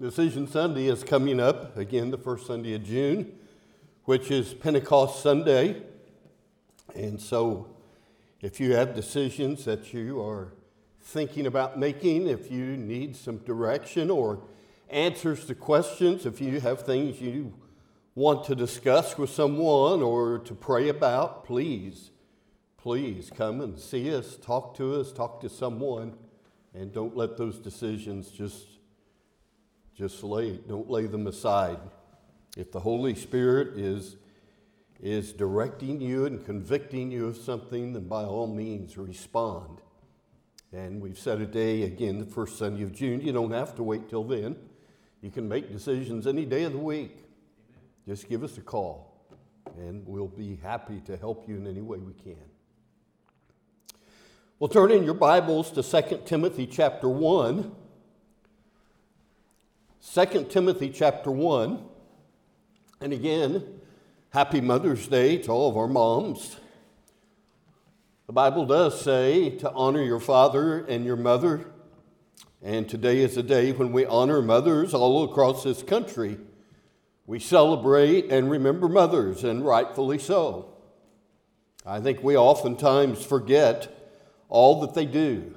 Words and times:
Decision 0.00 0.46
Sunday 0.46 0.86
is 0.86 1.02
coming 1.02 1.40
up, 1.40 1.76
again, 1.76 2.12
the 2.12 2.18
first 2.18 2.46
Sunday 2.46 2.74
of 2.74 2.84
June, 2.84 3.36
which 4.04 4.30
is 4.30 4.54
Pentecost 4.54 5.20
Sunday. 5.24 5.82
And 6.94 7.20
so, 7.20 7.66
if 8.40 8.60
you 8.60 8.74
have 8.74 8.94
decisions 8.94 9.64
that 9.64 9.92
you 9.92 10.22
are 10.22 10.52
thinking 11.00 11.48
about 11.48 11.80
making, 11.80 12.28
if 12.28 12.48
you 12.48 12.76
need 12.76 13.16
some 13.16 13.38
direction 13.38 14.08
or 14.08 14.40
answers 14.88 15.46
to 15.46 15.56
questions, 15.56 16.26
if 16.26 16.40
you 16.40 16.60
have 16.60 16.82
things 16.82 17.20
you 17.20 17.54
want 18.14 18.44
to 18.44 18.54
discuss 18.54 19.18
with 19.18 19.30
someone 19.30 20.00
or 20.00 20.38
to 20.38 20.54
pray 20.54 20.88
about, 20.90 21.44
please, 21.44 22.12
please 22.76 23.32
come 23.34 23.60
and 23.60 23.76
see 23.76 24.14
us, 24.14 24.36
talk 24.36 24.76
to 24.76 24.94
us, 24.94 25.10
talk 25.10 25.40
to 25.40 25.48
someone, 25.48 26.14
and 26.72 26.92
don't 26.92 27.16
let 27.16 27.36
those 27.36 27.58
decisions 27.58 28.30
just 28.30 28.77
just 29.98 30.22
lay, 30.22 30.52
don't 30.68 30.88
lay 30.88 31.06
them 31.06 31.26
aside. 31.26 31.80
If 32.56 32.70
the 32.70 32.78
Holy 32.78 33.16
Spirit 33.16 33.76
is, 33.76 34.16
is 35.02 35.32
directing 35.32 36.00
you 36.00 36.24
and 36.24 36.44
convicting 36.46 37.10
you 37.10 37.26
of 37.26 37.36
something, 37.36 37.94
then 37.94 38.06
by 38.06 38.22
all 38.22 38.46
means 38.46 38.96
respond. 38.96 39.80
And 40.72 41.00
we've 41.00 41.18
set 41.18 41.40
a 41.40 41.46
day 41.46 41.82
again, 41.82 42.20
the 42.20 42.26
first 42.26 42.58
Sunday 42.58 42.84
of 42.84 42.92
June. 42.92 43.20
You 43.20 43.32
don't 43.32 43.50
have 43.50 43.74
to 43.74 43.82
wait 43.82 44.08
till 44.08 44.22
then. 44.22 44.54
You 45.20 45.32
can 45.32 45.48
make 45.48 45.72
decisions 45.72 46.28
any 46.28 46.44
day 46.44 46.62
of 46.62 46.72
the 46.72 46.78
week. 46.78 47.10
Amen. 47.10 47.26
Just 48.06 48.28
give 48.28 48.44
us 48.44 48.56
a 48.56 48.60
call, 48.60 49.20
and 49.78 50.06
we'll 50.06 50.28
be 50.28 50.60
happy 50.62 51.00
to 51.06 51.16
help 51.16 51.48
you 51.48 51.56
in 51.56 51.66
any 51.66 51.80
way 51.80 51.98
we 51.98 52.12
can. 52.12 52.36
We'll 54.60 54.68
turn 54.68 54.92
in 54.92 55.02
your 55.02 55.14
Bibles 55.14 55.72
to 55.72 55.82
2 55.82 56.22
Timothy 56.24 56.68
chapter 56.68 57.08
1. 57.08 57.74
2 60.00 60.44
Timothy 60.48 60.90
chapter 60.90 61.30
1. 61.30 61.84
And 63.00 63.12
again, 63.12 63.64
happy 64.30 64.60
Mother's 64.60 65.08
Day 65.08 65.38
to 65.38 65.50
all 65.50 65.70
of 65.70 65.76
our 65.76 65.88
moms. 65.88 66.56
The 68.28 68.32
Bible 68.32 68.64
does 68.64 69.00
say 69.00 69.50
to 69.58 69.72
honor 69.72 70.02
your 70.02 70.20
father 70.20 70.84
and 70.86 71.04
your 71.04 71.16
mother. 71.16 71.66
And 72.62 72.88
today 72.88 73.18
is 73.18 73.36
a 73.36 73.42
day 73.42 73.72
when 73.72 73.90
we 73.90 74.06
honor 74.06 74.40
mothers 74.40 74.94
all 74.94 75.24
across 75.24 75.64
this 75.64 75.82
country. 75.82 76.38
We 77.26 77.40
celebrate 77.40 78.30
and 78.30 78.50
remember 78.50 78.88
mothers, 78.88 79.42
and 79.42 79.66
rightfully 79.66 80.18
so. 80.18 80.76
I 81.84 82.00
think 82.00 82.22
we 82.22 82.36
oftentimes 82.36 83.24
forget 83.24 83.92
all 84.48 84.80
that 84.82 84.94
they 84.94 85.06
do 85.06 85.54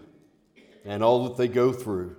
and 0.84 1.04
all 1.04 1.26
that 1.26 1.38
they 1.38 1.48
go 1.48 1.72
through. 1.72 2.16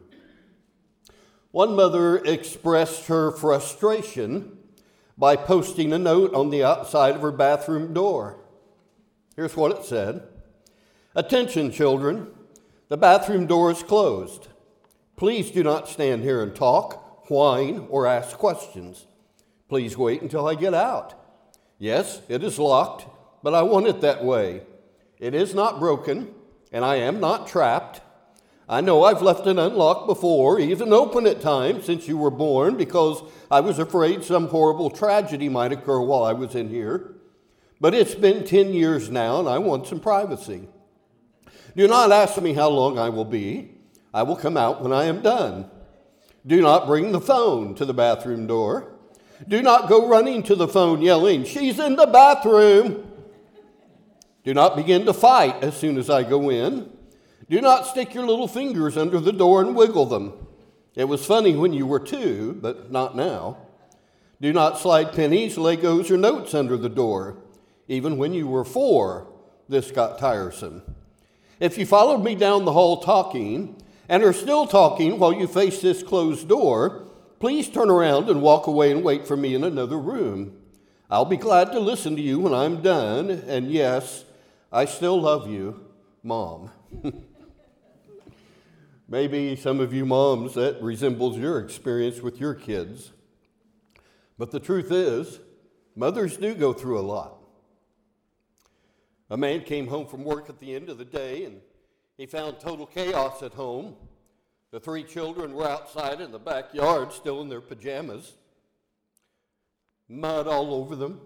One 1.53 1.77
mother 1.77 2.17
expressed 2.17 3.07
her 3.07 3.31
frustration 3.31 4.57
by 5.19 5.37
posting 5.37 5.93
a 5.93 5.99
note 5.99 6.33
on 6.33 6.49
the 6.49 6.65
outside 6.65 7.15
of 7.15 7.21
her 7.21 7.31
bathroom 7.31 7.93
door. 7.93 8.41
Here's 9.37 9.55
what 9.55 9.79
it 9.79 9.85
said 9.85 10.23
Attention, 11.15 11.71
children, 11.71 12.29
the 12.89 12.97
bathroom 12.97 13.47
door 13.47 13.71
is 13.71 13.83
closed. 13.83 14.49
Please 15.17 15.51
do 15.51 15.63
not 15.63 15.89
stand 15.89 16.23
here 16.23 16.43
and 16.43 16.55
talk, 16.55 17.31
whine, 17.31 17.87
or 17.91 18.07
ask 18.07 18.37
questions. 18.39 19.07
Please 19.69 19.97
wait 19.97 20.23
until 20.23 20.49
I 20.49 20.55
get 20.55 20.73
out. 20.73 21.15
Yes, 21.79 22.23
it 22.31 22.43
is 22.43 22.59
locked, 22.59 23.07
but 23.43 23.55
I 23.55 23.63
want 23.63 23.87
it 23.87 24.01
that 24.01 24.25
way. 24.25 24.63
It 25.19 25.35
is 25.35 25.55
not 25.55 25.79
broken, 25.79 26.35
and 26.73 26.83
I 26.83 26.97
am 26.97 27.21
not 27.21 27.47
trapped. 27.47 28.01
I 28.73 28.81
know 28.81 29.05
I've 29.05 29.21
left 29.21 29.47
it 29.47 29.59
unlocked 29.59 30.07
before, 30.07 30.59
even 30.59 30.95
open 30.95 31.27
at 31.27 31.43
times 31.43 31.85
since 31.85 32.09
you 32.09 32.17
were 32.17 32.31
born, 32.31 32.79
because 32.79 33.23
I 33.51 33.61
was 33.61 33.79
afraid 33.79 34.25
some 34.25 34.49
horrible 34.49 34.89
tragedy 34.89 35.51
might 35.51 35.73
occur 35.73 36.01
while 36.01 36.25
I 36.25 36.33
was 36.33 36.55
in 36.55 36.71
here. 36.71 37.17
But 37.83 37.93
it's 37.93 38.15
been 38.15 38.47
10 38.47 38.73
years 38.73 39.11
now, 39.11 39.41
and 39.41 39.47
I 39.47 39.59
want 39.59 39.89
some 39.89 40.01
privacy. 40.01 40.71
Do 41.77 41.87
not 41.87 42.13
ask 42.13 42.41
me 42.41 42.55
how 42.55 42.71
long 42.71 42.99
I 42.99 43.11
will 43.11 43.27
be. 43.27 43.75
I 44.15 44.23
will 44.23 44.37
come 44.37 44.57
out 44.57 44.81
when 44.81 44.91
I 44.91 45.05
am 45.05 45.21
done. 45.21 45.71
Do 46.47 46.63
not 46.63 46.87
bring 46.87 47.13
the 47.13 47.21
phone 47.21 47.75
to 47.75 47.85
the 47.85 47.93
bathroom 47.93 48.47
door. 48.47 48.91
Do 49.47 49.61
not 49.61 49.91
go 49.91 50.09
running 50.09 50.43
to 50.45 50.55
the 50.55 50.67
phone 50.67 51.03
yelling, 51.03 51.45
She's 51.45 51.79
in 51.79 51.97
the 51.97 52.07
bathroom. 52.07 53.07
Do 54.45 54.55
not 54.55 54.77
begin 54.77 55.05
to 55.05 55.13
fight 55.13 55.63
as 55.63 55.77
soon 55.77 55.99
as 55.99 56.09
I 56.09 56.23
go 56.23 56.49
in. 56.49 56.91
Do 57.53 57.61
not 57.61 57.87
stick 57.87 58.15
your 58.15 58.25
little 58.25 58.49
fingers 58.49 58.97
under 58.97 59.21
the 59.21 59.31
door 59.31 59.61
and 59.61 59.77
wiggle 59.77 60.07
them. 60.07 60.33
It 60.95 61.05
was 61.05 61.27
funny 61.27 61.55
when 61.55 61.75
you 61.75 61.87
were 61.87 62.01
two, 62.01 62.59
but 62.63 62.91
not 62.91 63.15
now. 63.15 63.59
Do 64.41 64.55
not 64.55 64.79
slide 64.79 65.13
pennies, 65.13 65.57
Legos, 65.57 66.11
or 66.11 66.17
notes 66.17 66.55
under 66.55 66.79
the 66.79 66.89
door. 66.89 67.37
Even 67.89 68.17
when 68.17 68.33
you 68.33 68.49
were 68.49 68.65
four, 68.65 69.27
this 69.69 69.91
got 69.91 70.19
tiresome. 70.19 70.81
If 71.61 71.77
you 71.77 71.85
followed 71.85 72.25
me 72.25 72.37
down 72.37 72.65
the 72.65 72.73
hall 72.73 73.03
talking 73.03 73.77
and 74.09 74.25
are 74.25 74.33
still 74.33 74.67
talking 74.67 75.19
while 75.19 75.35
you 75.35 75.47
face 75.47 75.83
this 75.83 76.03
closed 76.03 76.49
door, 76.49 77.07
please 77.39 77.69
turn 77.69 77.91
around 77.91 78.31
and 78.31 78.41
walk 78.41 78.67
away 78.67 78.91
and 78.91 79.05
wait 79.05 79.27
for 79.27 79.37
me 79.37 79.55
in 79.55 79.63
another 79.63 79.99
room. 79.99 80.57
I'll 81.11 81.27
be 81.27 81.37
glad 81.37 81.71
to 81.73 81.81
listen 81.81 82.17
to 82.17 82.23
you 82.23 82.41
when 82.41 82.55
I'm 82.55 82.81
done, 82.81 83.29
and 83.29 83.71
yes, 83.71 84.25
I 84.73 84.87
still 84.87 85.21
love 85.21 85.51
you, 85.51 85.85
Mom. 86.23 86.71
Maybe 89.09 89.57
some 89.57 89.81
of 89.81 89.93
you 89.93 90.07
moms, 90.07 90.55
that 90.55 90.83
resembles 90.83 91.37
your 91.37 91.59
experience 91.59 92.21
with 92.21 92.41
your 92.41 92.55
kids. 92.55 93.13
But 94.39 94.51
the 94.51 94.61
truth 94.61 94.91
is, 94.91 95.41
mothers 95.95 96.37
do 96.37 96.55
go 96.55 96.73
through 96.73 96.99
a 96.99 97.03
lot. 97.03 97.39
A 99.31 99.37
man 99.37 99.63
came 99.63 99.87
home 99.87 100.07
from 100.07 100.25
work 100.25 100.49
at 100.49 100.61
the 100.61 100.75
end 100.75 100.89
of 100.89 100.99
the 100.99 101.05
day 101.05 101.45
and 101.45 101.61
he 102.19 102.27
found 102.27 102.61
total 102.61 102.87
chaos 102.87 103.43
at 103.43 103.55
home. 103.55 103.97
The 104.71 104.81
three 104.81 105.05
children 105.05 105.55
were 105.55 105.69
outside 105.69 106.21
in 106.21 106.33
the 106.33 106.39
backyard, 106.39 107.13
still 107.13 107.41
in 107.41 107.49
their 107.49 107.61
pajamas. 107.61 108.35
Mud 110.09 110.47
all 110.47 110.75
over 110.75 110.97
them, 110.97 111.21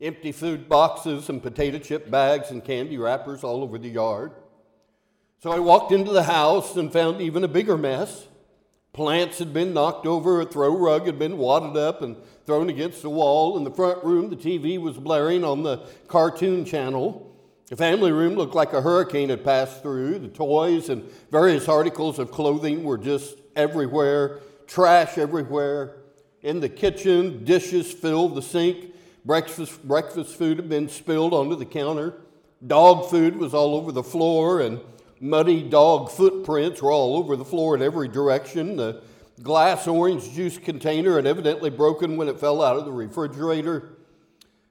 empty 0.00 0.32
food 0.32 0.68
boxes 0.68 1.28
and 1.28 1.42
potato 1.42 1.78
chip 1.78 2.10
bags 2.10 2.50
and 2.50 2.64
candy 2.64 2.96
wrappers 2.96 3.42
all 3.42 3.62
over 3.62 3.78
the 3.78 3.88
yard. 3.88 4.32
So 5.40 5.52
I 5.52 5.60
walked 5.60 5.92
into 5.92 6.10
the 6.10 6.24
house 6.24 6.74
and 6.74 6.92
found 6.92 7.20
even 7.20 7.44
a 7.44 7.48
bigger 7.48 7.78
mess. 7.78 8.26
Plants 8.92 9.38
had 9.38 9.52
been 9.52 9.72
knocked 9.72 10.04
over, 10.04 10.40
a 10.40 10.44
throw 10.44 10.76
rug 10.76 11.06
had 11.06 11.16
been 11.16 11.38
wadded 11.38 11.76
up 11.76 12.02
and 12.02 12.16
thrown 12.44 12.68
against 12.68 13.02
the 13.02 13.10
wall. 13.10 13.56
In 13.56 13.62
the 13.62 13.70
front 13.70 14.02
room, 14.02 14.30
the 14.30 14.36
TV 14.36 14.80
was 14.80 14.96
blaring 14.96 15.44
on 15.44 15.62
the 15.62 15.86
cartoon 16.08 16.64
channel. 16.64 17.32
The 17.66 17.76
family 17.76 18.10
room 18.10 18.34
looked 18.34 18.56
like 18.56 18.72
a 18.72 18.80
hurricane 18.80 19.28
had 19.28 19.44
passed 19.44 19.80
through. 19.80 20.18
The 20.18 20.26
toys 20.26 20.88
and 20.88 21.08
various 21.30 21.68
articles 21.68 22.18
of 22.18 22.32
clothing 22.32 22.82
were 22.82 22.98
just 22.98 23.36
everywhere, 23.54 24.40
trash 24.66 25.18
everywhere. 25.18 25.98
In 26.42 26.58
the 26.58 26.68
kitchen, 26.68 27.44
dishes 27.44 27.92
filled 27.92 28.34
the 28.34 28.42
sink. 28.42 28.92
Breakfast, 29.24 29.86
breakfast 29.86 30.34
food 30.34 30.56
had 30.56 30.68
been 30.68 30.88
spilled 30.88 31.32
onto 31.32 31.54
the 31.54 31.64
counter. 31.64 32.14
Dog 32.66 33.08
food 33.08 33.36
was 33.36 33.54
all 33.54 33.76
over 33.76 33.92
the 33.92 34.02
floor, 34.02 34.60
and 34.62 34.80
Muddy 35.20 35.62
dog 35.62 36.10
footprints 36.10 36.80
were 36.80 36.92
all 36.92 37.16
over 37.16 37.36
the 37.36 37.44
floor 37.44 37.74
in 37.74 37.82
every 37.82 38.08
direction. 38.08 38.76
The 38.76 39.02
glass 39.42 39.86
orange 39.86 40.32
juice 40.32 40.58
container 40.58 41.16
had 41.16 41.26
evidently 41.26 41.70
broken 41.70 42.16
when 42.16 42.28
it 42.28 42.38
fell 42.40 42.62
out 42.62 42.76
of 42.76 42.84
the 42.84 42.92
refrigerator. 42.92 43.90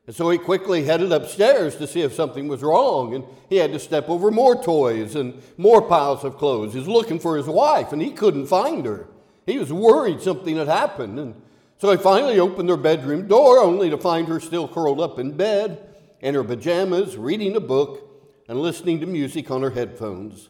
And 0.05 0.15
so 0.15 0.29
he 0.29 0.37
quickly 0.37 0.83
headed 0.83 1.11
upstairs 1.11 1.75
to 1.75 1.87
see 1.87 2.01
if 2.01 2.13
something 2.13 2.47
was 2.47 2.63
wrong. 2.63 3.13
And 3.13 3.25
he 3.49 3.57
had 3.57 3.73
to 3.73 3.79
step 3.79 4.09
over 4.09 4.31
more 4.31 4.61
toys 4.61 5.15
and 5.15 5.41
more 5.57 5.81
piles 5.81 6.23
of 6.23 6.37
clothes. 6.37 6.73
He 6.73 6.79
was 6.79 6.87
looking 6.87 7.19
for 7.19 7.35
his 7.35 7.47
wife, 7.47 7.91
and 7.91 8.01
he 8.01 8.11
couldn't 8.11 8.47
find 8.47 8.85
her. 8.85 9.07
He 9.45 9.57
was 9.57 9.71
worried 9.71 10.21
something 10.21 10.55
had 10.55 10.69
happened. 10.69 11.19
And 11.19 11.41
so 11.77 11.91
he 11.91 11.97
finally 11.97 12.39
opened 12.39 12.69
their 12.69 12.77
bedroom 12.77 13.27
door, 13.27 13.59
only 13.59 13.89
to 13.89 13.97
find 13.97 14.29
her 14.29 14.39
still 14.39 14.67
curled 14.67 15.01
up 15.01 15.19
in 15.19 15.35
bed 15.35 15.83
in 16.21 16.35
her 16.35 16.43
pajamas, 16.43 17.17
reading 17.17 17.55
a 17.55 17.59
book 17.59 18.06
and 18.47 18.59
listening 18.59 18.99
to 18.99 19.05
music 19.05 19.51
on 19.51 19.61
her 19.61 19.71
headphones. 19.71 20.49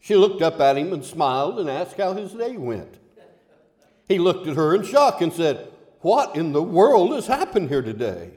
She 0.00 0.16
looked 0.16 0.42
up 0.42 0.60
at 0.60 0.76
him 0.76 0.92
and 0.92 1.04
smiled 1.04 1.58
and 1.58 1.70
asked 1.70 1.96
how 1.96 2.12
his 2.12 2.32
day 2.32 2.56
went. 2.56 2.98
He 4.08 4.18
looked 4.18 4.46
at 4.46 4.56
her 4.56 4.74
in 4.74 4.82
shock 4.82 5.22
and 5.22 5.32
said, 5.32 5.68
What 6.00 6.36
in 6.36 6.52
the 6.52 6.62
world 6.62 7.12
has 7.12 7.26
happened 7.26 7.70
here 7.70 7.82
today? 7.82 8.32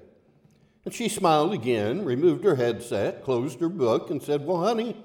And 0.85 0.93
she 0.93 1.09
smiled 1.09 1.53
again, 1.53 2.05
removed 2.05 2.45
her 2.45 2.55
headset, 2.55 3.23
closed 3.23 3.59
her 3.59 3.67
book, 3.67 4.09
and 4.09 4.23
said, 4.23 4.45
Well, 4.45 4.63
honey, 4.63 4.95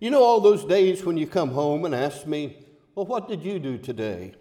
you 0.00 0.10
know 0.10 0.24
all 0.24 0.40
those 0.40 0.64
days 0.64 1.04
when 1.04 1.16
you 1.16 1.28
come 1.28 1.50
home 1.50 1.84
and 1.84 1.94
ask 1.94 2.26
me, 2.26 2.56
Well, 2.96 3.06
what 3.06 3.28
did 3.28 3.44
you 3.44 3.60
do 3.60 3.78
today? 3.78 4.34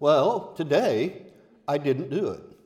Well, 0.00 0.52
today 0.56 1.26
I 1.68 1.78
didn't 1.78 2.10
do 2.10 2.30
it. 2.30 2.57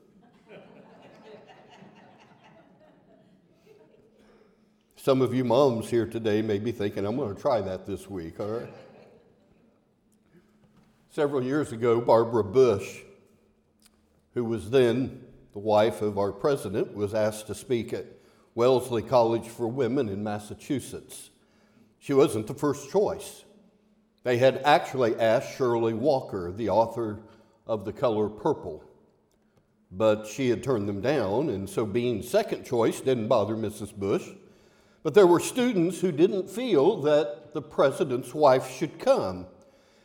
Some 5.02 5.20
of 5.20 5.34
you 5.34 5.43
moms 5.43 5.90
here 5.90 6.06
today 6.06 6.43
may 6.43 6.60
be 6.60 6.70
thinking, 6.70 7.04
I'm 7.04 7.16
going 7.16 7.34
to 7.34 7.43
try 7.43 7.60
that 7.60 7.87
this 7.87 8.08
week, 8.08 8.38
all 8.38 8.46
right? 8.46 8.72
Several 11.10 11.43
years 11.43 11.72
ago, 11.72 12.00
Barbara 12.00 12.44
Bush, 12.44 13.00
who 14.34 14.44
was 14.44 14.70
then 14.70 15.25
the 15.54 15.58
wife 15.58 16.02
of 16.02 16.19
our 16.19 16.31
president, 16.31 16.94
was 16.94 17.14
asked 17.14 17.49
to 17.49 17.54
speak 17.56 17.93
at 17.93 18.06
Wellesley 18.54 19.02
College 19.02 19.49
for 19.49 19.66
Women 19.66 20.08
in 20.08 20.22
Massachusetts. 20.22 21.31
She 21.98 22.12
wasn't 22.14 22.46
the 22.46 22.55
first 22.55 22.88
choice. 22.88 23.43
They 24.22 24.38
had 24.38 24.58
actually 24.58 25.19
asked 25.19 25.56
Shirley 25.56 25.94
Walker, 25.94 26.52
the 26.52 26.69
author 26.69 27.22
of 27.66 27.84
The 27.84 27.93
Color 27.93 28.28
Purple, 28.28 28.84
but 29.90 30.28
she 30.28 30.48
had 30.48 30.62
turned 30.62 30.88
them 30.88 31.00
down, 31.00 31.48
and 31.48 31.69
so 31.69 31.84
being 31.84 32.22
second 32.22 32.64
choice 32.64 33.00
didn't 33.00 33.26
bother 33.26 33.56
Mrs. 33.56 33.93
Bush. 33.93 34.28
But 35.02 35.14
there 35.14 35.26
were 35.26 35.40
students 35.40 36.00
who 36.00 36.12
didn't 36.12 36.50
feel 36.50 37.00
that 37.02 37.52
the 37.54 37.62
president's 37.62 38.34
wife 38.34 38.70
should 38.70 38.99
come 38.99 39.46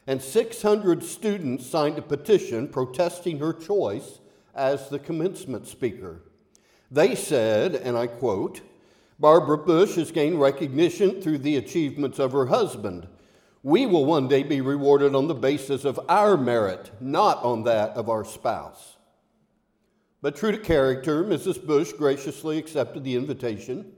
and 0.07 0.21
600 0.21 1.03
students 1.03 1.67
signed 1.67 1.97
a 1.97 2.01
petition 2.01 2.69
protesting 2.69 3.39
her 3.39 3.51
choice 3.51 4.19
as 4.55 4.89
the 4.89 4.97
commencement 4.97 5.67
speaker. 5.67 6.21
They 6.89 7.13
said, 7.13 7.75
and 7.75 7.97
I 7.97 8.07
quote, 8.07 8.61
Barbara 9.19 9.57
Bush 9.57 9.95
has 9.95 10.11
gained 10.11 10.39
recognition 10.39 11.21
through 11.21 11.39
the 11.39 11.57
achievements 11.57 12.19
of 12.19 12.31
her 12.31 12.45
husband. 12.45 13.07
We 13.63 13.85
will 13.85 14.05
one 14.05 14.29
day 14.29 14.43
be 14.43 14.61
rewarded 14.61 15.13
on 15.13 15.27
the 15.27 15.35
basis 15.35 15.83
of 15.83 15.99
our 16.07 16.37
merit, 16.37 16.91
not 17.01 17.43
on 17.43 17.63
that 17.63 17.91
of 17.91 18.09
our 18.09 18.23
spouse. 18.23 18.95
But 20.21 20.37
true 20.37 20.53
to 20.53 20.57
character, 20.57 21.23
Mrs. 21.23 21.63
Bush 21.63 21.91
graciously 21.91 22.57
accepted 22.57 23.03
the 23.03 23.15
invitation, 23.15 23.91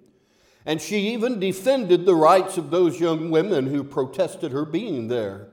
and 0.65 0.81
she 0.81 1.13
even 1.13 1.39
defended 1.39 2.05
the 2.05 2.15
rights 2.15 2.57
of 2.57 2.69
those 2.69 2.99
young 2.99 3.29
women 3.31 3.67
who 3.67 3.83
protested 3.83 4.51
her 4.51 4.65
being 4.65 5.07
there. 5.07 5.47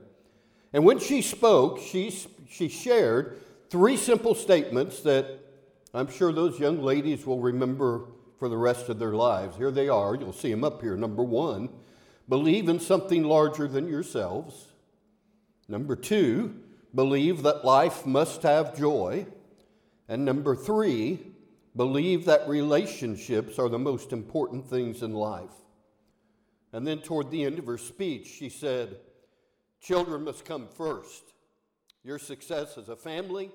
And 0.73 0.85
when 0.85 0.99
she 0.99 1.21
spoke, 1.21 1.79
she, 1.79 2.13
she 2.49 2.67
shared 2.67 3.39
three 3.69 3.97
simple 3.97 4.35
statements 4.35 5.01
that 5.01 5.39
I'm 5.93 6.09
sure 6.11 6.31
those 6.31 6.59
young 6.59 6.83
ladies 6.83 7.25
will 7.25 7.39
remember 7.39 8.05
for 8.37 8.49
the 8.49 8.57
rest 8.57 8.89
of 8.89 8.99
their 8.99 9.13
lives. 9.13 9.57
Here 9.57 9.71
they 9.71 9.89
are. 9.89 10.15
You'll 10.15 10.33
see 10.33 10.51
them 10.51 10.63
up 10.63 10.81
here. 10.81 10.95
Number 10.95 11.23
one, 11.23 11.69
believe 12.29 12.69
in 12.69 12.79
something 12.79 13.23
larger 13.23 13.67
than 13.67 13.87
yourselves. 13.87 14.67
Number 15.67 15.95
two, 15.95 16.55
believe 16.93 17.43
that 17.43 17.65
life 17.65 18.05
must 18.05 18.43
have 18.43 18.77
joy. 18.77 19.25
And 20.07 20.23
number 20.23 20.55
three, 20.55 21.19
believe 21.77 22.25
that 22.25 22.49
relationships 22.49 23.57
are 23.59 23.69
the 23.69 23.79
most 23.79 24.11
important 24.11 24.67
things 24.67 25.03
in 25.03 25.13
life. 25.13 25.53
And 26.73 26.85
then 26.85 26.99
toward 26.99 27.31
the 27.31 27.45
end 27.45 27.59
of 27.59 27.65
her 27.67 27.77
speech, 27.77 28.27
she 28.27 28.49
said, 28.49 28.97
Children 29.79 30.23
must 30.23 30.43
come 30.43 30.67
first. 30.67 31.23
Your 32.03 32.19
success 32.19 32.77
as 32.77 32.89
a 32.89 32.95
family 32.95 33.51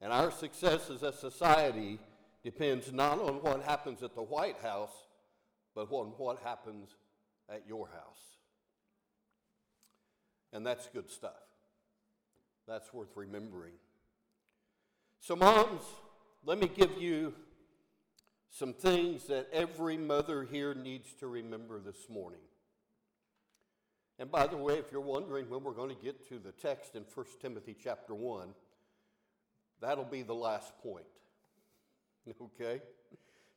and 0.00 0.12
our 0.12 0.30
success 0.30 0.90
as 0.90 1.02
a 1.02 1.12
society 1.12 2.00
depends 2.42 2.92
not 2.92 3.20
on 3.20 3.34
what 3.36 3.62
happens 3.62 4.02
at 4.02 4.14
the 4.14 4.22
White 4.22 4.58
House, 4.60 5.06
but 5.74 5.92
on 5.92 6.08
what 6.16 6.38
happens 6.42 6.96
at 7.48 7.62
your 7.68 7.86
house. 7.86 8.38
And 10.52 10.66
that's 10.66 10.88
good 10.88 11.10
stuff. 11.10 11.32
That's 12.66 12.92
worth 12.92 13.10
remembering. 13.14 13.74
So, 15.20 15.36
moms, 15.36 15.82
let 16.44 16.58
me 16.58 16.68
give 16.68 17.00
you 17.00 17.32
some 18.52 18.74
things 18.74 19.24
that 19.24 19.48
every 19.50 19.96
mother 19.96 20.44
here 20.44 20.74
needs 20.74 21.14
to 21.14 21.26
remember 21.26 21.80
this 21.80 22.08
morning. 22.10 22.40
And 24.18 24.30
by 24.30 24.46
the 24.46 24.58
way, 24.58 24.74
if 24.74 24.92
you're 24.92 25.00
wondering 25.00 25.48
when 25.48 25.64
we're 25.64 25.72
going 25.72 25.88
to 25.88 26.02
get 26.02 26.28
to 26.28 26.38
the 26.38 26.52
text 26.52 26.94
in 26.94 27.04
1 27.14 27.26
Timothy 27.40 27.74
chapter 27.82 28.14
1, 28.14 28.48
that'll 29.80 30.04
be 30.04 30.22
the 30.22 30.34
last 30.34 30.72
point. 30.82 31.06
Okay? 32.40 32.80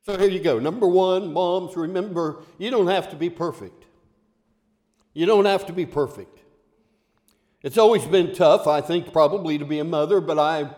So 0.04 0.16
here 0.16 0.28
you 0.28 0.40
go. 0.40 0.58
Number 0.58 0.86
one, 0.86 1.32
moms, 1.32 1.76
remember, 1.76 2.42
you 2.58 2.70
don't 2.70 2.86
have 2.86 3.10
to 3.10 3.16
be 3.16 3.28
perfect. 3.28 3.84
You 5.14 5.26
don't 5.26 5.46
have 5.46 5.66
to 5.66 5.72
be 5.72 5.84
perfect. 5.84 6.40
It's 7.62 7.78
always 7.78 8.04
been 8.04 8.32
tough, 8.32 8.68
I 8.68 8.80
think, 8.80 9.12
probably 9.12 9.58
to 9.58 9.64
be 9.64 9.80
a 9.80 9.84
mother, 9.84 10.20
but 10.20 10.38
I, 10.38 10.70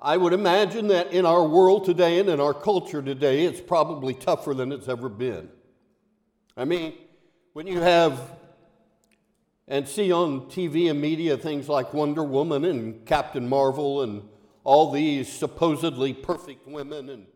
I 0.00 0.16
would 0.16 0.32
imagine 0.32 0.88
that 0.88 1.12
in 1.12 1.24
our 1.24 1.46
world 1.46 1.84
today 1.84 2.18
and 2.18 2.28
in 2.28 2.40
our 2.40 2.54
culture 2.54 3.02
today, 3.02 3.44
it's 3.44 3.60
probably 3.60 4.14
tougher 4.14 4.54
than 4.54 4.72
it's 4.72 4.88
ever 4.88 5.08
been. 5.08 5.48
I 6.56 6.64
mean, 6.64 6.94
when 7.52 7.66
you 7.66 7.80
have 7.80 8.20
and 9.68 9.88
see 9.88 10.12
on 10.12 10.42
TV 10.42 10.90
and 10.90 11.00
media 11.00 11.36
things 11.36 11.68
like 11.68 11.92
Wonder 11.92 12.22
Woman 12.22 12.64
and 12.64 13.04
Captain 13.04 13.48
Marvel 13.48 14.02
and 14.02 14.22
all 14.64 14.92
these 14.92 15.32
supposedly 15.32 16.12
perfect 16.12 16.66
women. 16.66 17.08
And 17.10 17.26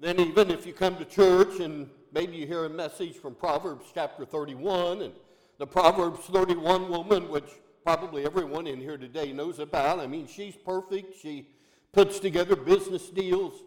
then, 0.00 0.18
even 0.18 0.50
if 0.50 0.66
you 0.66 0.72
come 0.72 0.96
to 0.96 1.04
church 1.04 1.60
and 1.60 1.88
maybe 2.12 2.36
you 2.36 2.46
hear 2.46 2.64
a 2.64 2.70
message 2.70 3.16
from 3.16 3.34
Proverbs 3.34 3.86
chapter 3.94 4.24
31 4.24 5.02
and 5.02 5.12
the 5.58 5.66
Proverbs 5.66 6.20
31 6.26 6.88
woman, 6.88 7.28
which 7.28 7.48
probably 7.82 8.24
everyone 8.24 8.66
in 8.66 8.80
here 8.80 8.96
today 8.96 9.32
knows 9.32 9.58
about. 9.58 9.98
I 9.98 10.06
mean, 10.06 10.26
she's 10.26 10.54
perfect. 10.54 11.20
She 11.20 11.48
puts 11.92 12.18
together 12.20 12.56
business 12.56 13.08
deals. 13.10 13.62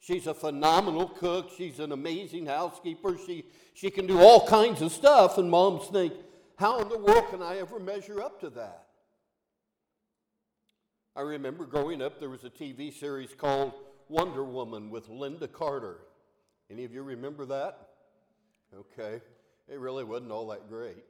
She's 0.00 0.26
a 0.26 0.34
phenomenal 0.34 1.08
cook. 1.08 1.50
She's 1.56 1.80
an 1.80 1.92
amazing 1.92 2.46
housekeeper. 2.46 3.16
She, 3.26 3.46
she 3.72 3.90
can 3.90 4.06
do 4.06 4.20
all 4.20 4.46
kinds 4.46 4.82
of 4.82 4.92
stuff. 4.92 5.38
And 5.38 5.50
moms 5.50 5.88
think, 5.88 6.12
how 6.56 6.80
in 6.80 6.88
the 6.88 6.98
world 6.98 7.30
can 7.30 7.42
I 7.42 7.58
ever 7.58 7.80
measure 7.80 8.22
up 8.22 8.40
to 8.40 8.50
that? 8.50 8.86
I 11.16 11.22
remember 11.22 11.64
growing 11.64 12.02
up, 12.02 12.20
there 12.20 12.28
was 12.28 12.44
a 12.44 12.50
TV 12.50 12.92
series 12.92 13.34
called 13.34 13.72
Wonder 14.08 14.44
Woman 14.44 14.90
with 14.90 15.08
Lynda 15.08 15.50
Carter. 15.50 15.98
Any 16.70 16.84
of 16.84 16.92
you 16.92 17.02
remember 17.02 17.46
that? 17.46 17.88
Okay. 18.76 19.20
It 19.68 19.78
really 19.78 20.04
wasn't 20.04 20.32
all 20.32 20.48
that 20.48 20.68
great. 20.68 21.04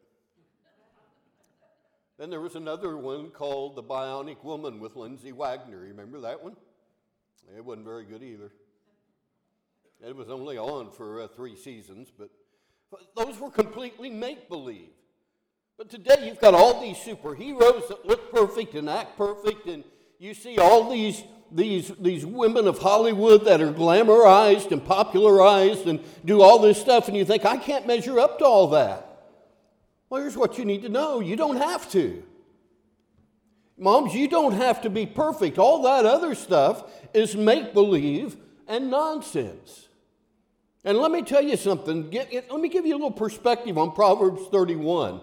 Then 2.18 2.30
there 2.30 2.40
was 2.40 2.54
another 2.54 2.96
one 2.96 3.30
called 3.30 3.74
The 3.74 3.82
Bionic 3.82 4.44
Woman 4.44 4.78
with 4.78 4.94
Lindsay 4.94 5.32
Wagner. 5.32 5.82
You 5.82 5.90
remember 5.90 6.20
that 6.20 6.42
one? 6.42 6.56
It 7.56 7.64
wasn't 7.64 7.84
very 7.84 8.04
good 8.04 8.22
either. 8.22 8.52
It 10.06 10.14
was 10.14 10.28
only 10.28 10.56
on 10.56 10.90
for 10.92 11.22
uh, 11.22 11.28
three 11.28 11.56
seasons, 11.56 12.12
but 12.16 12.30
those 13.16 13.38
were 13.40 13.50
completely 13.50 14.10
make 14.10 14.48
believe. 14.48 14.90
But 15.76 15.90
today 15.90 16.26
you've 16.26 16.40
got 16.40 16.54
all 16.54 16.80
these 16.80 16.96
superheroes 16.98 17.88
that 17.88 18.06
look 18.06 18.32
perfect 18.32 18.74
and 18.74 18.88
act 18.88 19.16
perfect, 19.16 19.66
and 19.66 19.82
you 20.20 20.34
see 20.34 20.58
all 20.58 20.88
these, 20.88 21.24
these, 21.50 21.90
these 21.98 22.24
women 22.24 22.68
of 22.68 22.78
Hollywood 22.78 23.44
that 23.46 23.60
are 23.60 23.72
glamorized 23.72 24.70
and 24.70 24.84
popularized 24.84 25.86
and 25.86 26.00
do 26.24 26.42
all 26.42 26.60
this 26.60 26.80
stuff, 26.80 27.08
and 27.08 27.16
you 27.16 27.24
think, 27.24 27.44
I 27.44 27.56
can't 27.56 27.86
measure 27.88 28.20
up 28.20 28.38
to 28.38 28.44
all 28.44 28.68
that. 28.68 29.13
Well, 30.08 30.22
here's 30.22 30.36
what 30.36 30.58
you 30.58 30.64
need 30.64 30.82
to 30.82 30.88
know 30.88 31.20
you 31.20 31.36
don't 31.36 31.56
have 31.56 31.90
to. 31.92 32.22
Moms, 33.76 34.14
you 34.14 34.28
don't 34.28 34.52
have 34.52 34.82
to 34.82 34.90
be 34.90 35.04
perfect. 35.04 35.58
All 35.58 35.82
that 35.82 36.06
other 36.06 36.34
stuff 36.34 36.84
is 37.12 37.34
make 37.34 37.74
believe 37.74 38.36
and 38.68 38.90
nonsense. 38.90 39.88
And 40.84 40.98
let 40.98 41.10
me 41.10 41.22
tell 41.22 41.42
you 41.42 41.56
something. 41.56 42.10
Get, 42.10 42.32
let 42.50 42.60
me 42.60 42.68
give 42.68 42.86
you 42.86 42.94
a 42.94 42.98
little 42.98 43.10
perspective 43.10 43.78
on 43.78 43.92
Proverbs 43.92 44.42
31. 44.50 45.20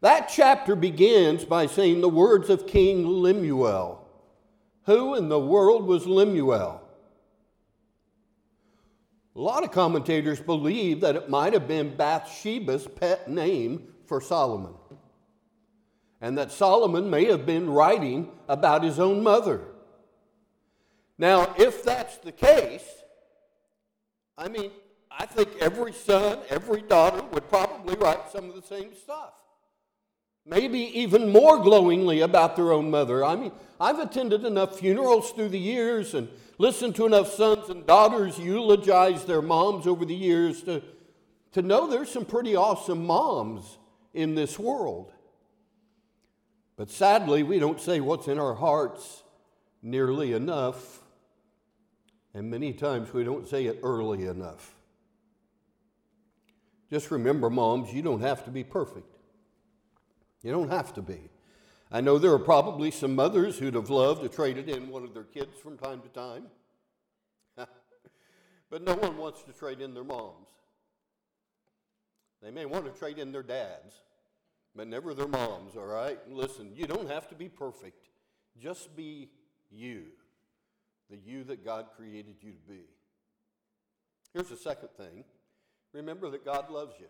That 0.00 0.30
chapter 0.32 0.74
begins 0.74 1.44
by 1.44 1.66
saying 1.66 2.00
the 2.00 2.08
words 2.08 2.48
of 2.48 2.66
King 2.66 3.06
Lemuel. 3.06 4.06
Who 4.84 5.14
in 5.14 5.28
the 5.28 5.40
world 5.40 5.86
was 5.86 6.06
Lemuel? 6.06 6.79
A 9.40 9.42
lot 9.42 9.64
of 9.64 9.72
commentators 9.72 10.38
believe 10.38 11.00
that 11.00 11.16
it 11.16 11.30
might 11.30 11.54
have 11.54 11.66
been 11.66 11.96
Bathsheba's 11.96 12.86
pet 12.86 13.26
name 13.26 13.88
for 14.04 14.20
Solomon, 14.20 14.74
and 16.20 16.36
that 16.36 16.52
Solomon 16.52 17.08
may 17.08 17.24
have 17.24 17.46
been 17.46 17.70
writing 17.70 18.28
about 18.50 18.84
his 18.84 18.98
own 18.98 19.22
mother. 19.22 19.62
Now, 21.16 21.54
if 21.58 21.82
that's 21.82 22.18
the 22.18 22.32
case, 22.32 22.84
I 24.36 24.48
mean, 24.48 24.72
I 25.10 25.24
think 25.24 25.48
every 25.58 25.94
son, 25.94 26.40
every 26.50 26.82
daughter 26.82 27.22
would 27.32 27.48
probably 27.48 27.94
write 27.94 28.30
some 28.30 28.50
of 28.50 28.54
the 28.54 28.62
same 28.62 28.94
stuff 28.94 29.32
maybe 30.46 30.78
even 30.98 31.30
more 31.30 31.58
glowingly 31.58 32.20
about 32.20 32.56
their 32.56 32.72
own 32.72 32.90
mother. 32.90 33.24
I 33.24 33.36
mean, 33.36 33.52
I've 33.78 33.98
attended 33.98 34.44
enough 34.44 34.78
funerals 34.78 35.32
through 35.32 35.50
the 35.50 35.58
years 35.58 36.14
and 36.14 36.28
listened 36.58 36.94
to 36.96 37.06
enough 37.06 37.32
sons 37.32 37.68
and 37.70 37.86
daughters 37.86 38.38
eulogize 38.38 39.24
their 39.24 39.42
moms 39.42 39.86
over 39.86 40.04
the 40.04 40.14
years 40.14 40.62
to, 40.64 40.82
to 41.52 41.62
know 41.62 41.86
there's 41.86 42.10
some 42.10 42.24
pretty 42.24 42.56
awesome 42.56 43.06
moms 43.06 43.78
in 44.12 44.34
this 44.34 44.58
world. 44.58 45.12
But 46.76 46.90
sadly, 46.90 47.42
we 47.42 47.58
don't 47.58 47.80
say 47.80 48.00
what's 48.00 48.28
in 48.28 48.38
our 48.38 48.54
hearts 48.54 49.22
nearly 49.82 50.32
enough. 50.32 51.00
And 52.34 52.50
many 52.50 52.72
times 52.72 53.12
we 53.12 53.24
don't 53.24 53.48
say 53.48 53.66
it 53.66 53.80
early 53.82 54.26
enough. 54.26 54.74
Just 56.90 57.10
remember, 57.10 57.50
moms, 57.50 57.92
you 57.92 58.02
don't 58.02 58.20
have 58.20 58.44
to 58.44 58.50
be 58.50 58.64
perfect. 58.64 59.09
You 60.42 60.52
don't 60.52 60.70
have 60.70 60.94
to 60.94 61.02
be. 61.02 61.30
I 61.92 62.00
know 62.00 62.18
there 62.18 62.32
are 62.32 62.38
probably 62.38 62.90
some 62.90 63.14
mothers 63.14 63.58
who'd 63.58 63.74
have 63.74 63.90
loved 63.90 64.22
to 64.22 64.28
trade 64.28 64.56
in 64.56 64.88
one 64.88 65.02
of 65.02 65.12
their 65.12 65.24
kids 65.24 65.58
from 65.58 65.76
time 65.76 66.00
to 66.02 66.08
time. 66.08 66.46
but 68.70 68.82
no 68.82 68.94
one 68.94 69.16
wants 69.16 69.42
to 69.42 69.52
trade 69.52 69.80
in 69.80 69.92
their 69.92 70.04
moms. 70.04 70.48
They 72.42 72.50
may 72.50 72.64
want 72.64 72.86
to 72.86 72.98
trade 72.98 73.18
in 73.18 73.32
their 73.32 73.42
dads, 73.42 73.94
but 74.74 74.88
never 74.88 75.14
their 75.14 75.28
moms, 75.28 75.76
all 75.76 75.84
right? 75.84 76.18
Listen, 76.30 76.70
you 76.74 76.86
don't 76.86 77.10
have 77.10 77.28
to 77.28 77.34
be 77.34 77.48
perfect. 77.48 78.08
Just 78.58 78.96
be 78.96 79.28
you, 79.70 80.04
the 81.10 81.16
you 81.16 81.44
that 81.44 81.64
God 81.64 81.86
created 81.96 82.36
you 82.40 82.52
to 82.52 82.62
be. 82.68 82.84
Here's 84.32 84.48
the 84.48 84.56
second 84.56 84.90
thing 84.96 85.24
remember 85.92 86.30
that 86.30 86.44
God 86.44 86.70
loves 86.70 86.94
you. 87.00 87.08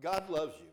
God 0.00 0.30
loves 0.30 0.54
you. 0.58 0.68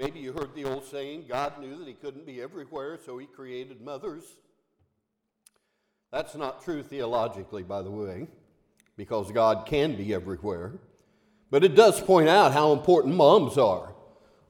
Maybe 0.00 0.20
you 0.20 0.32
heard 0.32 0.54
the 0.54 0.64
old 0.64 0.86
saying 0.86 1.26
God 1.28 1.60
knew 1.60 1.76
that 1.76 1.86
He 1.86 1.92
couldn't 1.92 2.24
be 2.24 2.40
everywhere, 2.40 2.98
so 3.04 3.18
He 3.18 3.26
created 3.26 3.82
mothers. 3.82 4.24
That's 6.10 6.34
not 6.34 6.64
true 6.64 6.82
theologically, 6.82 7.62
by 7.62 7.82
the 7.82 7.90
way, 7.90 8.26
because 8.96 9.30
God 9.30 9.66
can 9.66 9.96
be 9.96 10.14
everywhere. 10.14 10.72
But 11.50 11.64
it 11.64 11.74
does 11.74 12.00
point 12.00 12.30
out 12.30 12.54
how 12.54 12.72
important 12.72 13.14
moms 13.14 13.58
are. 13.58 13.94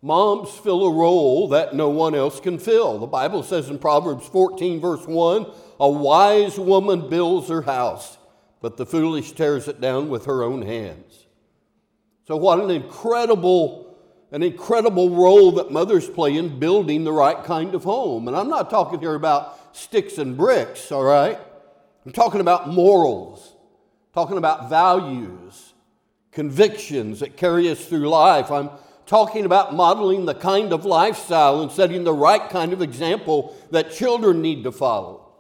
Moms 0.02 0.50
fill 0.50 0.86
a 0.86 0.92
role 0.92 1.48
that 1.48 1.74
no 1.74 1.88
one 1.88 2.14
else 2.14 2.38
can 2.38 2.56
fill. 2.56 3.00
The 3.00 3.08
Bible 3.08 3.42
says 3.42 3.68
in 3.68 3.80
Proverbs 3.80 4.28
14, 4.28 4.80
verse 4.80 5.04
1 5.04 5.46
a 5.80 5.90
wise 5.90 6.60
woman 6.60 7.08
builds 7.08 7.48
her 7.48 7.62
house, 7.62 8.18
but 8.60 8.76
the 8.76 8.86
foolish 8.86 9.32
tears 9.32 9.66
it 9.66 9.80
down 9.80 10.10
with 10.10 10.26
her 10.26 10.44
own 10.44 10.62
hands. 10.62 11.26
So, 12.28 12.36
what 12.36 12.60
an 12.60 12.70
incredible 12.70 13.89
an 14.32 14.42
incredible 14.42 15.10
role 15.10 15.52
that 15.52 15.72
mothers 15.72 16.08
play 16.08 16.36
in 16.36 16.58
building 16.58 17.04
the 17.04 17.12
right 17.12 17.42
kind 17.44 17.74
of 17.74 17.84
home. 17.84 18.28
And 18.28 18.36
I'm 18.36 18.48
not 18.48 18.70
talking 18.70 19.00
here 19.00 19.14
about 19.14 19.76
sticks 19.76 20.18
and 20.18 20.36
bricks, 20.36 20.92
all 20.92 21.04
right? 21.04 21.38
I'm 22.06 22.12
talking 22.12 22.40
about 22.40 22.68
morals, 22.68 23.54
talking 24.14 24.38
about 24.38 24.70
values, 24.70 25.74
convictions 26.30 27.20
that 27.20 27.36
carry 27.36 27.68
us 27.68 27.84
through 27.84 28.08
life. 28.08 28.50
I'm 28.50 28.70
talking 29.04 29.44
about 29.44 29.74
modeling 29.74 30.26
the 30.26 30.34
kind 30.34 30.72
of 30.72 30.84
lifestyle 30.84 31.60
and 31.62 31.72
setting 31.72 32.04
the 32.04 32.12
right 32.12 32.48
kind 32.48 32.72
of 32.72 32.80
example 32.80 33.56
that 33.72 33.92
children 33.92 34.40
need 34.40 34.62
to 34.62 34.72
follow. 34.72 35.32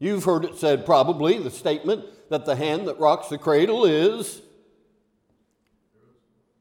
You've 0.00 0.24
heard 0.24 0.44
it 0.44 0.56
said 0.56 0.84
probably 0.84 1.38
the 1.38 1.50
statement 1.50 2.04
that 2.30 2.44
the 2.44 2.56
hand 2.56 2.88
that 2.88 2.98
rocks 2.98 3.28
the 3.28 3.38
cradle 3.38 3.84
is 3.84 4.42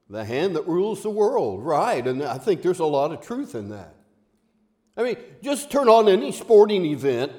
the 0.10 0.24
hand 0.24 0.56
that 0.56 0.68
rules 0.68 1.04
the 1.04 1.10
world, 1.10 1.64
right? 1.64 2.06
And 2.06 2.24
I 2.24 2.38
think 2.38 2.62
there's 2.62 2.80
a 2.80 2.86
lot 2.86 3.12
of 3.12 3.22
truth 3.22 3.56
in 3.56 3.70
that. 3.70 3.96
I 4.96 5.04
mean, 5.04 5.18
just 5.44 5.70
turn 5.70 5.90
on 5.90 6.08
any 6.08 6.32
sporting 6.32 6.86
event 6.86 7.32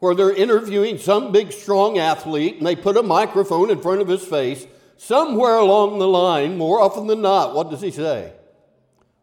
where 0.00 0.14
they're 0.14 0.34
interviewing 0.34 0.98
some 0.98 1.32
big, 1.32 1.52
strong 1.52 1.98
athlete 1.98 2.58
and 2.58 2.66
they 2.66 2.76
put 2.76 2.96
a 2.96 3.02
microphone 3.02 3.70
in 3.70 3.80
front 3.80 4.00
of 4.00 4.08
his 4.08 4.24
face. 4.24 4.66
Somewhere 4.96 5.56
along 5.56 5.98
the 5.98 6.08
line, 6.08 6.58
more 6.58 6.80
often 6.80 7.06
than 7.06 7.22
not, 7.22 7.54
what 7.54 7.70
does 7.70 7.80
he 7.80 7.90
say? 7.90 8.32